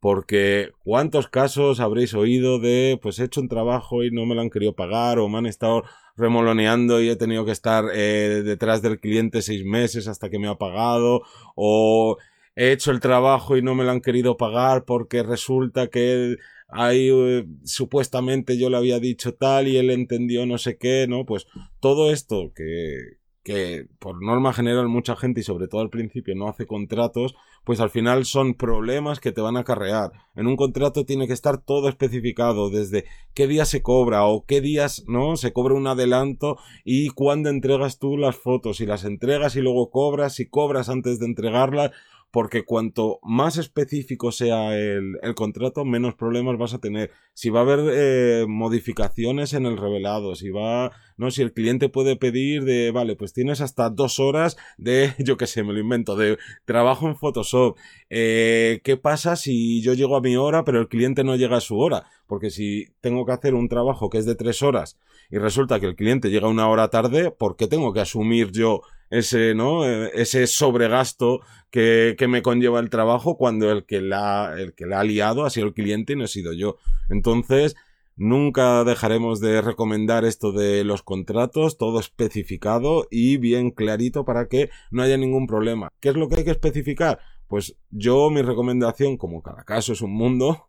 Porque 0.00 0.70
cuántos 0.82 1.28
casos 1.28 1.78
habréis 1.78 2.12
oído 2.12 2.58
de, 2.58 2.98
pues 3.00 3.20
he 3.20 3.24
hecho 3.24 3.40
un 3.40 3.48
trabajo 3.48 4.02
y 4.02 4.10
no 4.10 4.26
me 4.26 4.34
lo 4.34 4.40
han 4.40 4.50
querido 4.50 4.74
pagar 4.74 5.20
o 5.20 5.28
me 5.28 5.38
han 5.38 5.46
estado 5.46 5.84
remoloneando 6.16 7.00
y 7.00 7.08
he 7.08 7.14
tenido 7.14 7.44
que 7.44 7.52
estar 7.52 7.84
eh, 7.94 8.42
detrás 8.44 8.82
del 8.82 8.98
cliente 8.98 9.42
seis 9.42 9.64
meses 9.64 10.08
hasta 10.08 10.28
que 10.28 10.40
me 10.40 10.48
ha 10.48 10.56
pagado 10.56 11.22
o 11.54 12.16
he 12.56 12.72
hecho 12.72 12.90
el 12.90 13.00
trabajo 13.00 13.56
y 13.56 13.62
no 13.62 13.74
me 13.74 13.84
lo 13.84 13.92
han 13.92 14.00
querido 14.00 14.36
pagar 14.36 14.84
porque 14.84 15.22
resulta 15.22 15.88
que 15.88 16.36
ahí 16.68 17.10
eh, 17.12 17.46
supuestamente 17.64 18.58
yo 18.58 18.70
le 18.70 18.78
había 18.78 18.98
dicho 18.98 19.34
tal 19.34 19.68
y 19.68 19.76
él 19.76 19.90
entendió 19.90 20.46
no 20.46 20.58
sé 20.58 20.78
qué, 20.78 21.06
¿no? 21.08 21.24
Pues 21.24 21.46
todo 21.80 22.10
esto 22.10 22.52
que, 22.54 23.18
que 23.44 23.86
por 24.00 24.20
norma 24.20 24.52
general 24.52 24.88
mucha 24.88 25.14
gente 25.14 25.40
y 25.40 25.44
sobre 25.44 25.68
todo 25.68 25.82
al 25.82 25.90
principio 25.90 26.34
no 26.34 26.48
hace 26.48 26.66
contratos, 26.66 27.36
pues 27.62 27.80
al 27.80 27.90
final 27.90 28.24
son 28.24 28.54
problemas 28.54 29.20
que 29.20 29.32
te 29.32 29.40
van 29.40 29.56
a 29.56 29.60
acarrear. 29.60 30.12
En 30.34 30.46
un 30.46 30.56
contrato 30.56 31.04
tiene 31.04 31.26
que 31.26 31.32
estar 31.32 31.58
todo 31.58 31.88
especificado, 31.88 32.70
desde 32.70 33.04
qué 33.34 33.46
día 33.46 33.64
se 33.64 33.82
cobra 33.82 34.24
o 34.24 34.44
qué 34.46 34.60
días, 34.60 35.04
¿no? 35.08 35.36
Se 35.36 35.52
cobra 35.52 35.74
un 35.74 35.86
adelanto 35.88 36.58
y 36.84 37.10
cuándo 37.10 37.48
entregas 37.48 37.98
tú 37.98 38.16
las 38.16 38.36
fotos, 38.36 38.80
y 38.80 38.86
las 38.86 39.04
entregas 39.04 39.56
y 39.56 39.60
luego 39.60 39.90
cobras, 39.90 40.34
si 40.34 40.48
cobras 40.48 40.88
antes 40.88 41.18
de 41.18 41.26
entregarlas, 41.26 41.90
porque 42.36 42.66
cuanto 42.66 43.18
más 43.22 43.56
específico 43.56 44.30
sea 44.30 44.76
el, 44.78 45.16
contrato, 45.34 45.86
menos 45.86 46.16
problemas 46.16 46.58
vas 46.58 46.74
a 46.74 46.80
tener. 46.80 47.10
Si 47.32 47.48
va 47.48 47.60
a 47.60 47.62
haber 47.62 47.80
eh, 47.94 48.44
modificaciones 48.46 49.54
en 49.54 49.64
el 49.64 49.78
revelado, 49.78 50.34
si 50.34 50.50
va, 50.50 50.92
no, 51.16 51.30
si 51.30 51.40
el 51.40 51.54
cliente 51.54 51.88
puede 51.88 52.14
pedir 52.16 52.64
de, 52.64 52.90
vale, 52.90 53.16
pues 53.16 53.32
tienes 53.32 53.62
hasta 53.62 53.88
dos 53.88 54.20
horas 54.20 54.58
de, 54.76 55.14
yo 55.18 55.38
qué 55.38 55.46
sé, 55.46 55.62
me 55.62 55.72
lo 55.72 55.80
invento, 55.80 56.14
de 56.14 56.36
trabajo 56.66 57.08
en 57.08 57.16
Photoshop. 57.16 57.78
Eh, 58.10 58.82
¿Qué 58.84 58.98
pasa 58.98 59.36
si 59.36 59.80
yo 59.80 59.94
llego 59.94 60.14
a 60.14 60.20
mi 60.20 60.36
hora, 60.36 60.62
pero 60.62 60.78
el 60.78 60.88
cliente 60.88 61.24
no 61.24 61.36
llega 61.36 61.56
a 61.56 61.62
su 61.62 61.78
hora? 61.78 62.04
Porque 62.26 62.50
si 62.50 62.88
tengo 63.00 63.24
que 63.24 63.32
hacer 63.32 63.54
un 63.54 63.70
trabajo 63.70 64.10
que 64.10 64.18
es 64.18 64.26
de 64.26 64.34
tres 64.34 64.62
horas 64.62 64.98
y 65.30 65.38
resulta 65.38 65.80
que 65.80 65.86
el 65.86 65.96
cliente 65.96 66.28
llega 66.28 66.48
una 66.48 66.68
hora 66.68 66.88
tarde, 66.88 67.30
¿por 67.30 67.56
qué 67.56 67.66
tengo 67.66 67.94
que 67.94 68.00
asumir 68.00 68.52
yo 68.52 68.82
ese, 69.10 69.54
¿no? 69.54 69.84
Eh, 69.88 70.10
ese 70.14 70.46
sobregasto 70.46 71.40
que, 71.70 72.14
que, 72.18 72.28
me 72.28 72.42
conlleva 72.42 72.80
el 72.80 72.90
trabajo 72.90 73.36
cuando 73.36 73.70
el 73.70 73.84
que, 73.84 74.00
la, 74.00 74.54
el 74.58 74.74
que 74.74 74.86
la 74.86 75.00
ha 75.00 75.04
liado 75.04 75.44
ha 75.44 75.50
sido 75.50 75.66
el 75.66 75.74
cliente 75.74 76.12
y 76.12 76.16
no 76.16 76.24
he 76.24 76.28
sido 76.28 76.52
yo. 76.52 76.76
Entonces, 77.10 77.76
nunca 78.16 78.84
dejaremos 78.84 79.40
de 79.40 79.60
recomendar 79.60 80.24
esto 80.24 80.52
de 80.52 80.84
los 80.84 81.02
contratos, 81.02 81.76
todo 81.76 82.00
especificado 82.00 83.06
y 83.10 83.36
bien 83.36 83.70
clarito 83.70 84.24
para 84.24 84.48
que 84.48 84.70
no 84.90 85.02
haya 85.02 85.16
ningún 85.16 85.46
problema. 85.46 85.90
¿Qué 86.00 86.08
es 86.08 86.16
lo 86.16 86.28
que 86.28 86.36
hay 86.36 86.44
que 86.44 86.50
especificar? 86.50 87.20
Pues 87.46 87.76
yo 87.90 88.30
mi 88.30 88.42
recomendación, 88.42 89.16
como 89.16 89.42
cada 89.42 89.64
caso 89.64 89.92
es 89.92 90.00
un 90.00 90.12
mundo, 90.12 90.68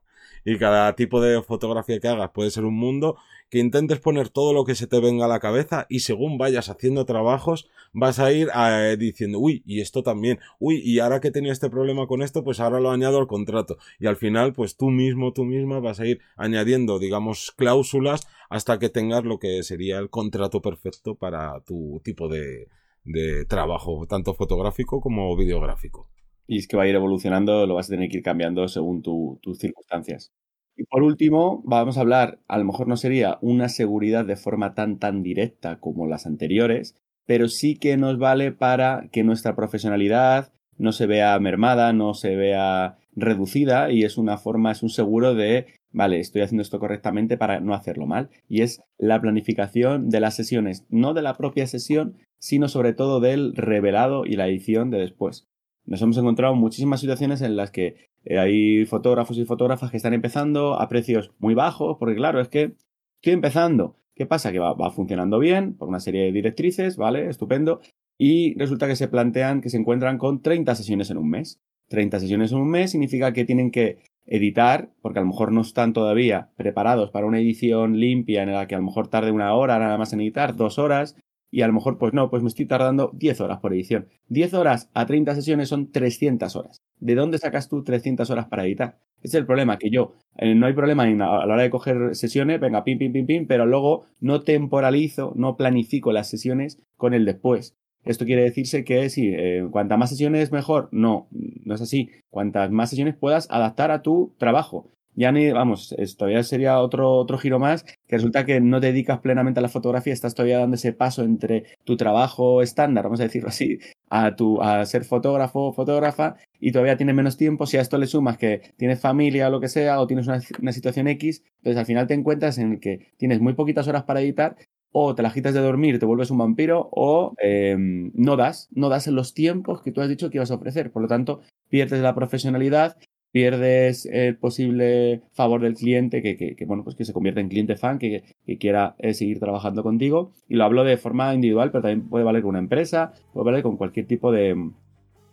y 0.49 0.57
cada 0.57 0.95
tipo 0.95 1.19
de 1.19 1.41
fotografía 1.41 1.99
que 1.99 2.07
hagas 2.07 2.31
puede 2.31 2.51
ser 2.51 2.63
un 2.63 2.75
mundo, 2.75 3.17
que 3.49 3.59
intentes 3.59 3.99
poner 3.99 4.29
todo 4.29 4.53
lo 4.53 4.65
que 4.65 4.75
se 4.75 4.87
te 4.87 4.99
venga 4.99 5.25
a 5.25 5.29
la 5.29 5.39
cabeza 5.39 5.85
y 5.89 5.99
según 5.99 6.37
vayas 6.37 6.69
haciendo 6.69 7.05
trabajos 7.05 7.69
vas 7.93 8.19
a 8.19 8.31
ir 8.31 8.49
eh, 8.53 8.97
diciendo, 8.99 9.39
uy, 9.39 9.63
y 9.65 9.81
esto 9.81 10.03
también, 10.03 10.39
uy, 10.59 10.81
y 10.83 10.99
ahora 10.99 11.19
que 11.19 11.31
tenía 11.31 11.51
este 11.51 11.69
problema 11.69 12.07
con 12.07 12.21
esto, 12.21 12.43
pues 12.43 12.59
ahora 12.59 12.79
lo 12.79 12.91
añado 12.91 13.17
al 13.19 13.27
contrato. 13.27 13.77
Y 13.99 14.07
al 14.07 14.17
final, 14.17 14.53
pues 14.53 14.75
tú 14.75 14.89
mismo, 14.89 15.33
tú 15.33 15.45
misma 15.45 15.79
vas 15.79 15.99
a 15.99 16.05
ir 16.05 16.19
añadiendo, 16.35 16.99
digamos, 16.99 17.51
cláusulas 17.55 18.27
hasta 18.49 18.79
que 18.79 18.89
tengas 18.89 19.23
lo 19.23 19.39
que 19.39 19.63
sería 19.63 19.99
el 19.99 20.09
contrato 20.09 20.61
perfecto 20.61 21.15
para 21.15 21.61
tu 21.61 22.01
tipo 22.03 22.27
de, 22.27 22.67
de 23.03 23.45
trabajo, 23.45 24.05
tanto 24.07 24.33
fotográfico 24.33 25.01
como 25.01 25.35
videográfico. 25.35 26.09
Y 26.45 26.59
es 26.59 26.67
que 26.67 26.77
va 26.77 26.83
a 26.83 26.87
ir 26.87 26.95
evolucionando, 26.95 27.65
lo 27.65 27.75
vas 27.75 27.87
a 27.87 27.91
tener 27.91 28.09
que 28.09 28.17
ir 28.17 28.23
cambiando 28.23 28.67
según 28.67 29.01
tus 29.01 29.57
circunstancias. 29.57 30.31
Y 30.77 30.83
por 30.85 31.01
último, 31.01 31.63
vamos 31.65 31.97
a 31.97 32.01
hablar, 32.01 32.39
a 32.47 32.59
lo 32.59 32.65
mejor 32.65 32.87
no 32.87 32.97
sería 32.97 33.39
una 33.41 33.67
seguridad 33.67 34.25
de 34.25 34.35
forma 34.35 34.75
tan 34.75 34.99
tan 34.99 35.23
directa 35.23 35.79
como 35.79 36.05
las 36.05 36.27
anteriores, 36.27 36.95
pero 37.25 37.49
sí 37.49 37.75
que 37.75 37.97
nos 37.97 38.19
vale 38.19 38.51
para 38.51 39.09
que 39.11 39.23
nuestra 39.23 39.55
profesionalidad 39.55 40.53
no 40.77 40.91
se 40.91 41.07
vea 41.07 41.37
mermada, 41.39 41.93
no 41.93 42.13
se 42.13 42.35
vea 42.35 42.97
reducida 43.15 43.91
y 43.91 44.03
es 44.03 44.19
una 44.19 44.37
forma, 44.37 44.71
es 44.71 44.83
un 44.83 44.89
seguro 44.89 45.33
de, 45.33 45.65
vale, 45.91 46.19
estoy 46.19 46.43
haciendo 46.43 46.61
esto 46.61 46.79
correctamente 46.79 47.37
para 47.37 47.59
no 47.59 47.73
hacerlo 47.73 48.05
mal. 48.05 48.29
Y 48.47 48.61
es 48.61 48.79
la 48.99 49.19
planificación 49.19 50.09
de 50.09 50.19
las 50.19 50.35
sesiones, 50.35 50.85
no 50.89 51.15
de 51.15 51.23
la 51.23 51.35
propia 51.35 51.65
sesión, 51.65 52.17
sino 52.39 52.67
sobre 52.67 52.93
todo 52.93 53.19
del 53.19 53.55
revelado 53.55 54.25
y 54.25 54.35
la 54.35 54.47
edición 54.47 54.91
de 54.91 54.99
después. 54.99 55.47
Nos 55.87 56.01
hemos 56.01 56.17
encontrado 56.17 56.53
muchísimas 56.53 56.99
situaciones 56.99 57.41
en 57.41 57.55
las 57.55 57.71
que 57.71 57.95
eh, 58.25 58.37
hay 58.37 58.85
fotógrafos 58.85 59.37
y 59.37 59.45
fotógrafas 59.45 59.89
que 59.89 59.97
están 59.97 60.13
empezando 60.13 60.79
a 60.79 60.89
precios 60.89 61.31
muy 61.39 61.53
bajos, 61.53 61.95
porque 61.97 62.15
claro, 62.15 62.41
es 62.41 62.49
que 62.49 62.75
estoy 63.15 63.33
empezando. 63.33 63.95
¿Qué 64.13 64.25
pasa? 64.25 64.51
Que 64.51 64.59
va, 64.59 64.75
funcionando 64.91 65.39
bien 65.39 65.75
por 65.75 65.87
una 65.87 66.01
serie 66.01 66.23
de 66.23 66.33
directrices, 66.33 66.97
¿vale? 66.97 67.29
Estupendo. 67.29 67.79
Y 68.17 68.57
resulta 68.57 68.87
que 68.87 68.97
se 68.97 69.07
plantean 69.07 69.61
que 69.61 69.69
se 69.69 69.77
encuentran 69.77 70.17
con 70.17 70.41
30 70.41 70.75
sesiones 70.75 71.09
en 71.09 71.17
un 71.17 71.29
mes. 71.29 71.61
30 71.87 72.19
sesiones 72.19 72.51
en 72.51 72.57
un 72.57 72.69
mes 72.69 72.91
significa 72.91 73.31
que 73.31 73.45
tienen 73.45 73.71
que 73.71 73.99
editar, 74.25 74.91
porque 75.01 75.19
a 75.19 75.21
lo 75.21 75.29
mejor 75.29 75.53
no 75.53 75.61
están 75.61 75.93
todavía 75.93 76.49
preparados 76.57 77.11
para 77.11 77.27
una 77.27 77.39
edición 77.39 77.97
limpia 77.97 78.43
en 78.43 78.51
la 78.51 78.67
que 78.67 78.75
a 78.75 78.79
lo 78.79 78.83
mejor 78.83 79.07
tarde 79.07 79.31
una 79.31 79.53
hora 79.53 79.79
nada 79.79 79.97
más 79.97 80.11
en 80.11 80.19
editar, 80.19 80.57
dos 80.57 80.79
horas, 80.79 81.15
y 81.51 81.61
a 81.61 81.67
lo 81.67 81.73
mejor 81.73 81.97
pues 81.97 82.13
no, 82.13 82.29
pues 82.29 82.43
me 82.43 82.49
estoy 82.49 82.65
tardando 82.65 83.11
10 83.13 83.41
horas 83.41 83.59
por 83.59 83.73
edición. 83.73 84.07
10 84.29 84.53
horas 84.53 84.89
a 84.93 85.05
30 85.05 85.35
sesiones 85.35 85.69
son 85.69 85.91
300 85.91 86.55
horas. 86.55 86.81
¿De 86.99 87.15
dónde 87.15 87.37
sacas 87.37 87.69
tú 87.69 87.83
300 87.83 88.29
horas 88.29 88.47
para 88.47 88.65
editar? 88.65 88.99
Es 89.21 89.33
el 89.33 89.45
problema, 89.45 89.77
que 89.77 89.89
yo, 89.89 90.13
eh, 90.37 90.53
no 90.55 90.67
hay 90.67 90.73
problema 90.73 91.03
a 91.03 91.07
la 91.07 91.53
hora 91.53 91.63
de 91.63 91.69
coger 91.69 92.15
sesiones, 92.15 92.59
venga, 92.59 92.83
pim, 92.83 92.97
pim, 92.99 93.11
pim, 93.11 93.25
pim, 93.25 93.47
pero 93.47 93.65
luego 93.65 94.05
no 94.19 94.41
temporalizo, 94.41 95.33
no 95.35 95.57
planifico 95.57 96.11
las 96.11 96.29
sesiones 96.29 96.79
con 96.97 97.13
el 97.13 97.25
después. 97.25 97.75
Esto 98.05 98.25
quiere 98.25 98.43
decirse 98.43 98.85
que 98.85 99.09
si 99.09 99.33
eh, 99.33 99.67
cuanta 99.69 99.97
más 99.97 100.09
sesiones 100.11 100.51
mejor. 100.51 100.87
No, 100.91 101.27
no 101.31 101.75
es 101.75 101.81
así. 101.81 102.09
Cuantas 102.29 102.71
más 102.71 102.89
sesiones 102.89 103.15
puedas 103.15 103.47
adaptar 103.51 103.91
a 103.91 104.01
tu 104.01 104.33
trabajo 104.37 104.91
ya 105.17 105.31
ni, 105.31 105.51
vamos, 105.51 105.95
todavía 106.15 106.43
sería 106.43 106.79
otro, 106.79 107.11
otro 107.15 107.39
giro 107.39 107.57
más, 107.57 107.83
que 107.83 108.17
resulta 108.17 108.45
que 108.45 108.61
no 108.61 108.79
te 108.79 108.87
dedicas 108.87 109.19
plenamente 109.19 109.59
a 109.59 109.63
la 109.63 109.67
fotografía, 109.67 110.13
estás 110.13 110.35
todavía 110.35 110.59
dando 110.59 110.75
ese 110.75 110.93
paso 110.93 111.23
entre 111.23 111.63
tu 111.85 111.97
trabajo 111.97 112.61
estándar, 112.61 113.05
vamos 113.05 113.19
a 113.19 113.23
decirlo 113.23 113.49
así, 113.49 113.79
a, 114.11 114.35
tu, 114.35 114.61
a 114.61 114.85
ser 114.85 115.05
fotógrafo 115.05 115.69
o 115.69 115.73
fotógrafa, 115.73 116.35
y 116.59 116.71
todavía 116.71 116.97
tienes 116.97 117.15
menos 117.15 117.35
tiempo, 117.35 117.65
si 117.65 117.77
a 117.77 117.81
esto 117.81 117.97
le 117.97 118.05
sumas 118.05 118.37
que 118.37 118.61
tienes 118.77 118.99
familia 118.99 119.47
o 119.47 119.49
lo 119.49 119.59
que 119.59 119.69
sea, 119.69 119.99
o 119.99 120.05
tienes 120.05 120.27
una, 120.27 120.71
situación 120.71 121.07
X, 121.07 121.41
entonces 121.57 121.79
al 121.79 121.87
final 121.87 122.05
te 122.05 122.13
encuentras 122.13 122.59
en 122.59 122.73
el 122.73 122.79
que 122.79 123.07
tienes 123.17 123.41
muy 123.41 123.53
poquitas 123.53 123.87
horas 123.87 124.03
para 124.03 124.21
editar, 124.21 124.55
o 124.91 125.15
te 125.15 125.23
la 125.23 125.29
agitas 125.29 125.55
de 125.55 125.61
dormir, 125.61 125.97
te 125.97 126.05
vuelves 126.05 126.29
un 126.29 126.37
vampiro, 126.37 126.89
o 126.91 127.33
em, 127.39 128.11
no 128.13 128.37
das, 128.37 128.69
no 128.71 128.89
das 128.89 129.07
en 129.07 129.15
los 129.15 129.33
tiempos 129.33 129.81
que 129.81 129.91
tú 129.91 130.01
has 130.01 130.09
dicho 130.09 130.29
que 130.29 130.37
ibas 130.37 130.51
a 130.51 130.55
ofrecer. 130.55 130.91
Por 130.91 131.01
lo 131.01 131.07
tanto, 131.07 131.41
pierdes 131.69 132.01
la 132.01 132.15
profesionalidad 132.15 132.97
pierdes 133.31 134.05
el 134.05 134.37
posible 134.37 135.21
favor 135.33 135.61
del 135.61 135.75
cliente 135.75 136.21
que, 136.21 136.37
que, 136.37 136.65
bueno, 136.65 136.83
pues 136.83 136.95
que 136.95 137.05
se 137.05 137.13
convierta 137.13 137.41
en 137.41 137.49
cliente 137.49 137.75
fan, 137.75 137.99
que, 137.99 138.23
que 138.45 138.57
quiera 138.57 138.95
eh, 138.99 139.13
seguir 139.13 139.39
trabajando 139.39 139.83
contigo. 139.83 140.31
Y 140.47 140.55
lo 140.55 140.63
hablo 140.63 140.83
de 140.83 140.97
forma 140.97 141.33
individual, 141.33 141.71
pero 141.71 141.83
también 141.83 142.09
puede 142.09 142.23
valer 142.25 142.41
con 142.41 142.49
una 142.49 142.59
empresa, 142.59 143.13
puede 143.33 143.45
valer 143.45 143.63
con 143.63 143.77
cualquier 143.77 144.07
tipo 144.07 144.31
de, 144.31 144.71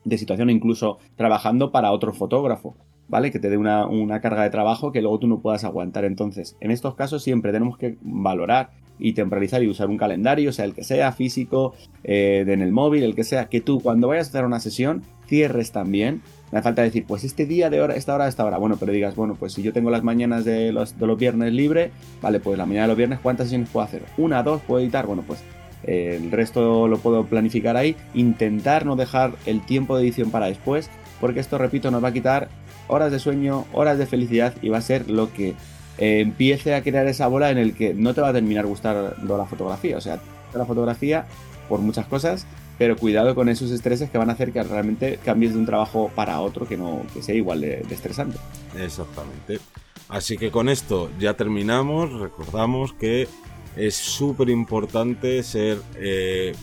de 0.04 0.18
situación, 0.18 0.50
incluso 0.50 0.98
trabajando 1.16 1.72
para 1.72 1.92
otro 1.92 2.12
fotógrafo. 2.12 2.76
¿Vale? 3.06 3.30
Que 3.30 3.38
te 3.38 3.50
dé 3.50 3.58
una, 3.58 3.86
una, 3.86 4.22
carga 4.22 4.44
de 4.44 4.48
trabajo 4.48 4.90
que 4.90 5.02
luego 5.02 5.18
tú 5.18 5.26
no 5.26 5.42
puedas 5.42 5.62
aguantar. 5.64 6.06
Entonces, 6.06 6.56
en 6.60 6.70
estos 6.70 6.94
casos 6.94 7.22
siempre 7.22 7.52
tenemos 7.52 7.76
que 7.76 7.98
valorar 8.00 8.70
y 8.98 9.12
temporalizar 9.12 9.62
y 9.62 9.68
usar 9.68 9.88
un 9.88 9.98
calendario, 9.98 10.52
sea 10.52 10.64
el 10.64 10.74
que 10.74 10.84
sea, 10.84 11.12
físico, 11.12 11.74
eh, 12.02 12.44
en 12.46 12.62
el 12.62 12.72
móvil, 12.72 13.02
el 13.02 13.14
que 13.14 13.24
sea, 13.24 13.50
que 13.50 13.60
tú 13.60 13.80
cuando 13.80 14.08
vayas 14.08 14.28
a 14.28 14.30
hacer 14.30 14.44
una 14.46 14.58
sesión 14.58 15.02
cierres 15.26 15.72
también 15.72 16.22
me 16.54 16.62
falta 16.62 16.82
decir, 16.82 17.04
pues 17.04 17.24
este 17.24 17.46
día 17.46 17.68
de 17.68 17.80
hora, 17.80 17.96
esta 17.96 18.14
hora, 18.14 18.28
esta 18.28 18.44
hora. 18.44 18.58
Bueno, 18.58 18.76
pero 18.78 18.92
digas, 18.92 19.16
bueno, 19.16 19.34
pues 19.34 19.52
si 19.54 19.62
yo 19.62 19.72
tengo 19.72 19.90
las 19.90 20.04
mañanas 20.04 20.44
de 20.44 20.70
los, 20.70 20.96
de 20.96 21.14
viernes 21.16 21.52
libre, 21.52 21.90
vale, 22.22 22.38
pues 22.38 22.56
la 22.56 22.64
mañana 22.64 22.82
de 22.82 22.88
los 22.88 22.96
viernes, 22.96 23.18
¿cuántas 23.20 23.46
sesiones 23.48 23.68
puedo 23.70 23.84
hacer? 23.84 24.04
Una, 24.18 24.40
dos, 24.44 24.62
puedo 24.62 24.80
editar. 24.80 25.04
Bueno, 25.04 25.24
pues 25.26 25.40
eh, 25.82 26.20
el 26.22 26.30
resto 26.30 26.86
lo 26.86 26.98
puedo 26.98 27.24
planificar 27.26 27.76
ahí. 27.76 27.96
Intentar 28.14 28.86
no 28.86 28.94
dejar 28.94 29.32
el 29.46 29.66
tiempo 29.66 29.96
de 29.96 30.04
edición 30.04 30.30
para 30.30 30.46
después, 30.46 30.90
porque 31.20 31.40
esto, 31.40 31.58
repito, 31.58 31.90
nos 31.90 32.04
va 32.04 32.08
a 32.08 32.12
quitar 32.12 32.48
horas 32.86 33.10
de 33.10 33.18
sueño, 33.18 33.64
horas 33.72 33.98
de 33.98 34.06
felicidad 34.06 34.54
y 34.62 34.68
va 34.68 34.78
a 34.78 34.82
ser 34.82 35.10
lo 35.10 35.32
que 35.32 35.54
eh, 35.98 36.20
empiece 36.20 36.76
a 36.76 36.84
crear 36.84 37.08
esa 37.08 37.26
bola 37.26 37.50
en 37.50 37.58
el 37.58 37.74
que 37.74 37.94
no 37.94 38.14
te 38.14 38.20
va 38.20 38.28
a 38.28 38.32
terminar 38.32 38.64
gustando 38.64 39.36
la 39.36 39.46
fotografía. 39.46 39.96
O 39.96 40.00
sea, 40.00 40.20
la 40.54 40.64
fotografía 40.64 41.26
por 41.68 41.80
muchas 41.80 42.06
cosas, 42.06 42.46
pero 42.78 42.96
cuidado 42.96 43.34
con 43.34 43.48
esos 43.48 43.70
estreses 43.70 44.10
que 44.10 44.18
van 44.18 44.30
a 44.30 44.34
hacer 44.34 44.52
que 44.52 44.62
realmente 44.62 45.18
cambies 45.24 45.52
de 45.52 45.58
un 45.58 45.66
trabajo 45.66 46.10
para 46.14 46.40
otro 46.40 46.66
que 46.66 46.76
no 46.76 47.02
que 47.12 47.22
sea 47.22 47.34
igual 47.34 47.60
de, 47.60 47.84
estresante. 47.90 48.38
Exactamente. 48.78 49.60
Así 50.08 50.36
que 50.36 50.50
con 50.50 50.68
esto 50.68 51.10
ya 51.18 51.34
terminamos. 51.34 52.12
Recordamos 52.12 52.92
que 52.92 53.28
es 53.76 53.94
súper 53.94 54.50
importante 54.50 55.42
ser 55.42 55.78
eh, 55.96 56.54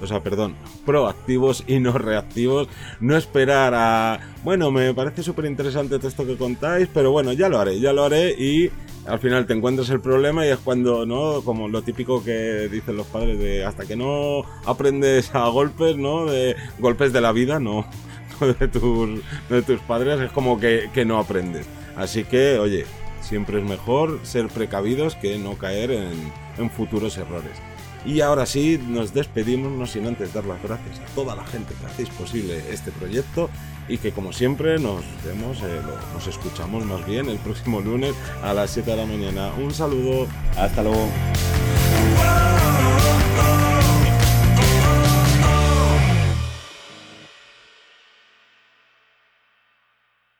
o 0.00 0.06
sea, 0.06 0.22
perdón, 0.22 0.54
proactivos 0.84 1.64
y 1.66 1.80
no 1.80 1.96
reactivos. 1.96 2.68
No 3.00 3.16
esperar 3.16 3.72
a, 3.74 4.20
bueno, 4.44 4.70
me 4.70 4.92
parece 4.94 5.22
súper 5.22 5.46
interesante 5.46 5.96
todo 5.98 6.08
esto 6.08 6.26
que 6.26 6.36
contáis, 6.36 6.88
pero 6.92 7.12
bueno, 7.12 7.32
ya 7.32 7.48
lo 7.48 7.58
haré, 7.58 7.80
ya 7.80 7.92
lo 7.92 8.04
haré 8.04 8.32
y 8.32 8.70
al 9.06 9.18
final 9.18 9.46
te 9.46 9.52
encuentras 9.52 9.90
el 9.90 10.00
problema 10.00 10.46
y 10.46 10.50
es 10.50 10.58
cuando, 10.58 11.06
¿no? 11.06 11.42
Como 11.42 11.68
lo 11.68 11.82
típico 11.82 12.22
que 12.22 12.68
dicen 12.70 12.96
los 12.96 13.06
padres 13.06 13.38
de 13.38 13.64
hasta 13.64 13.84
que 13.84 13.96
no 13.96 14.42
aprendes 14.64 15.34
a 15.34 15.48
golpes, 15.48 15.96
¿no? 15.96 16.26
De 16.26 16.56
golpes 16.78 17.12
de 17.12 17.20
la 17.20 17.32
vida, 17.32 17.58
no, 17.58 17.86
de 18.60 18.68
tus, 18.68 19.20
de 19.48 19.62
tus 19.62 19.80
padres, 19.80 20.20
es 20.20 20.30
como 20.30 20.60
que, 20.60 20.90
que 20.94 21.04
no 21.04 21.18
aprendes. 21.18 21.66
Así 21.96 22.24
que, 22.24 22.58
oye, 22.58 22.86
siempre 23.20 23.58
es 23.58 23.64
mejor 23.64 24.20
ser 24.22 24.48
precavidos 24.48 25.16
que 25.16 25.38
no 25.38 25.58
caer 25.58 25.90
en, 25.90 26.32
en 26.58 26.70
futuros 26.70 27.16
errores. 27.18 27.52
Y 28.04 28.20
ahora 28.20 28.46
sí, 28.46 28.80
nos 28.84 29.14
despedimos, 29.14 29.70
no 29.72 29.86
sin 29.86 30.06
antes 30.06 30.34
dar 30.34 30.44
las 30.44 30.60
gracias 30.62 30.98
a 30.98 31.14
toda 31.14 31.36
la 31.36 31.44
gente 31.44 31.72
que 31.74 31.86
hacéis 31.86 32.08
posible 32.10 32.60
este 32.70 32.90
proyecto 32.90 33.48
y 33.88 33.98
que 33.98 34.12
como 34.12 34.32
siempre 34.32 34.78
nos 34.78 35.04
vemos, 35.24 35.58
eh, 35.62 35.80
nos 36.12 36.26
escuchamos 36.26 36.84
más 36.84 37.04
bien 37.06 37.28
el 37.28 37.38
próximo 37.38 37.80
lunes 37.80 38.14
a 38.42 38.54
las 38.54 38.70
7 38.70 38.90
de 38.90 38.96
la 38.96 39.06
mañana. 39.06 39.52
Un 39.54 39.72
saludo. 39.72 40.26
Hasta 40.56 40.82
luego. 40.82 41.08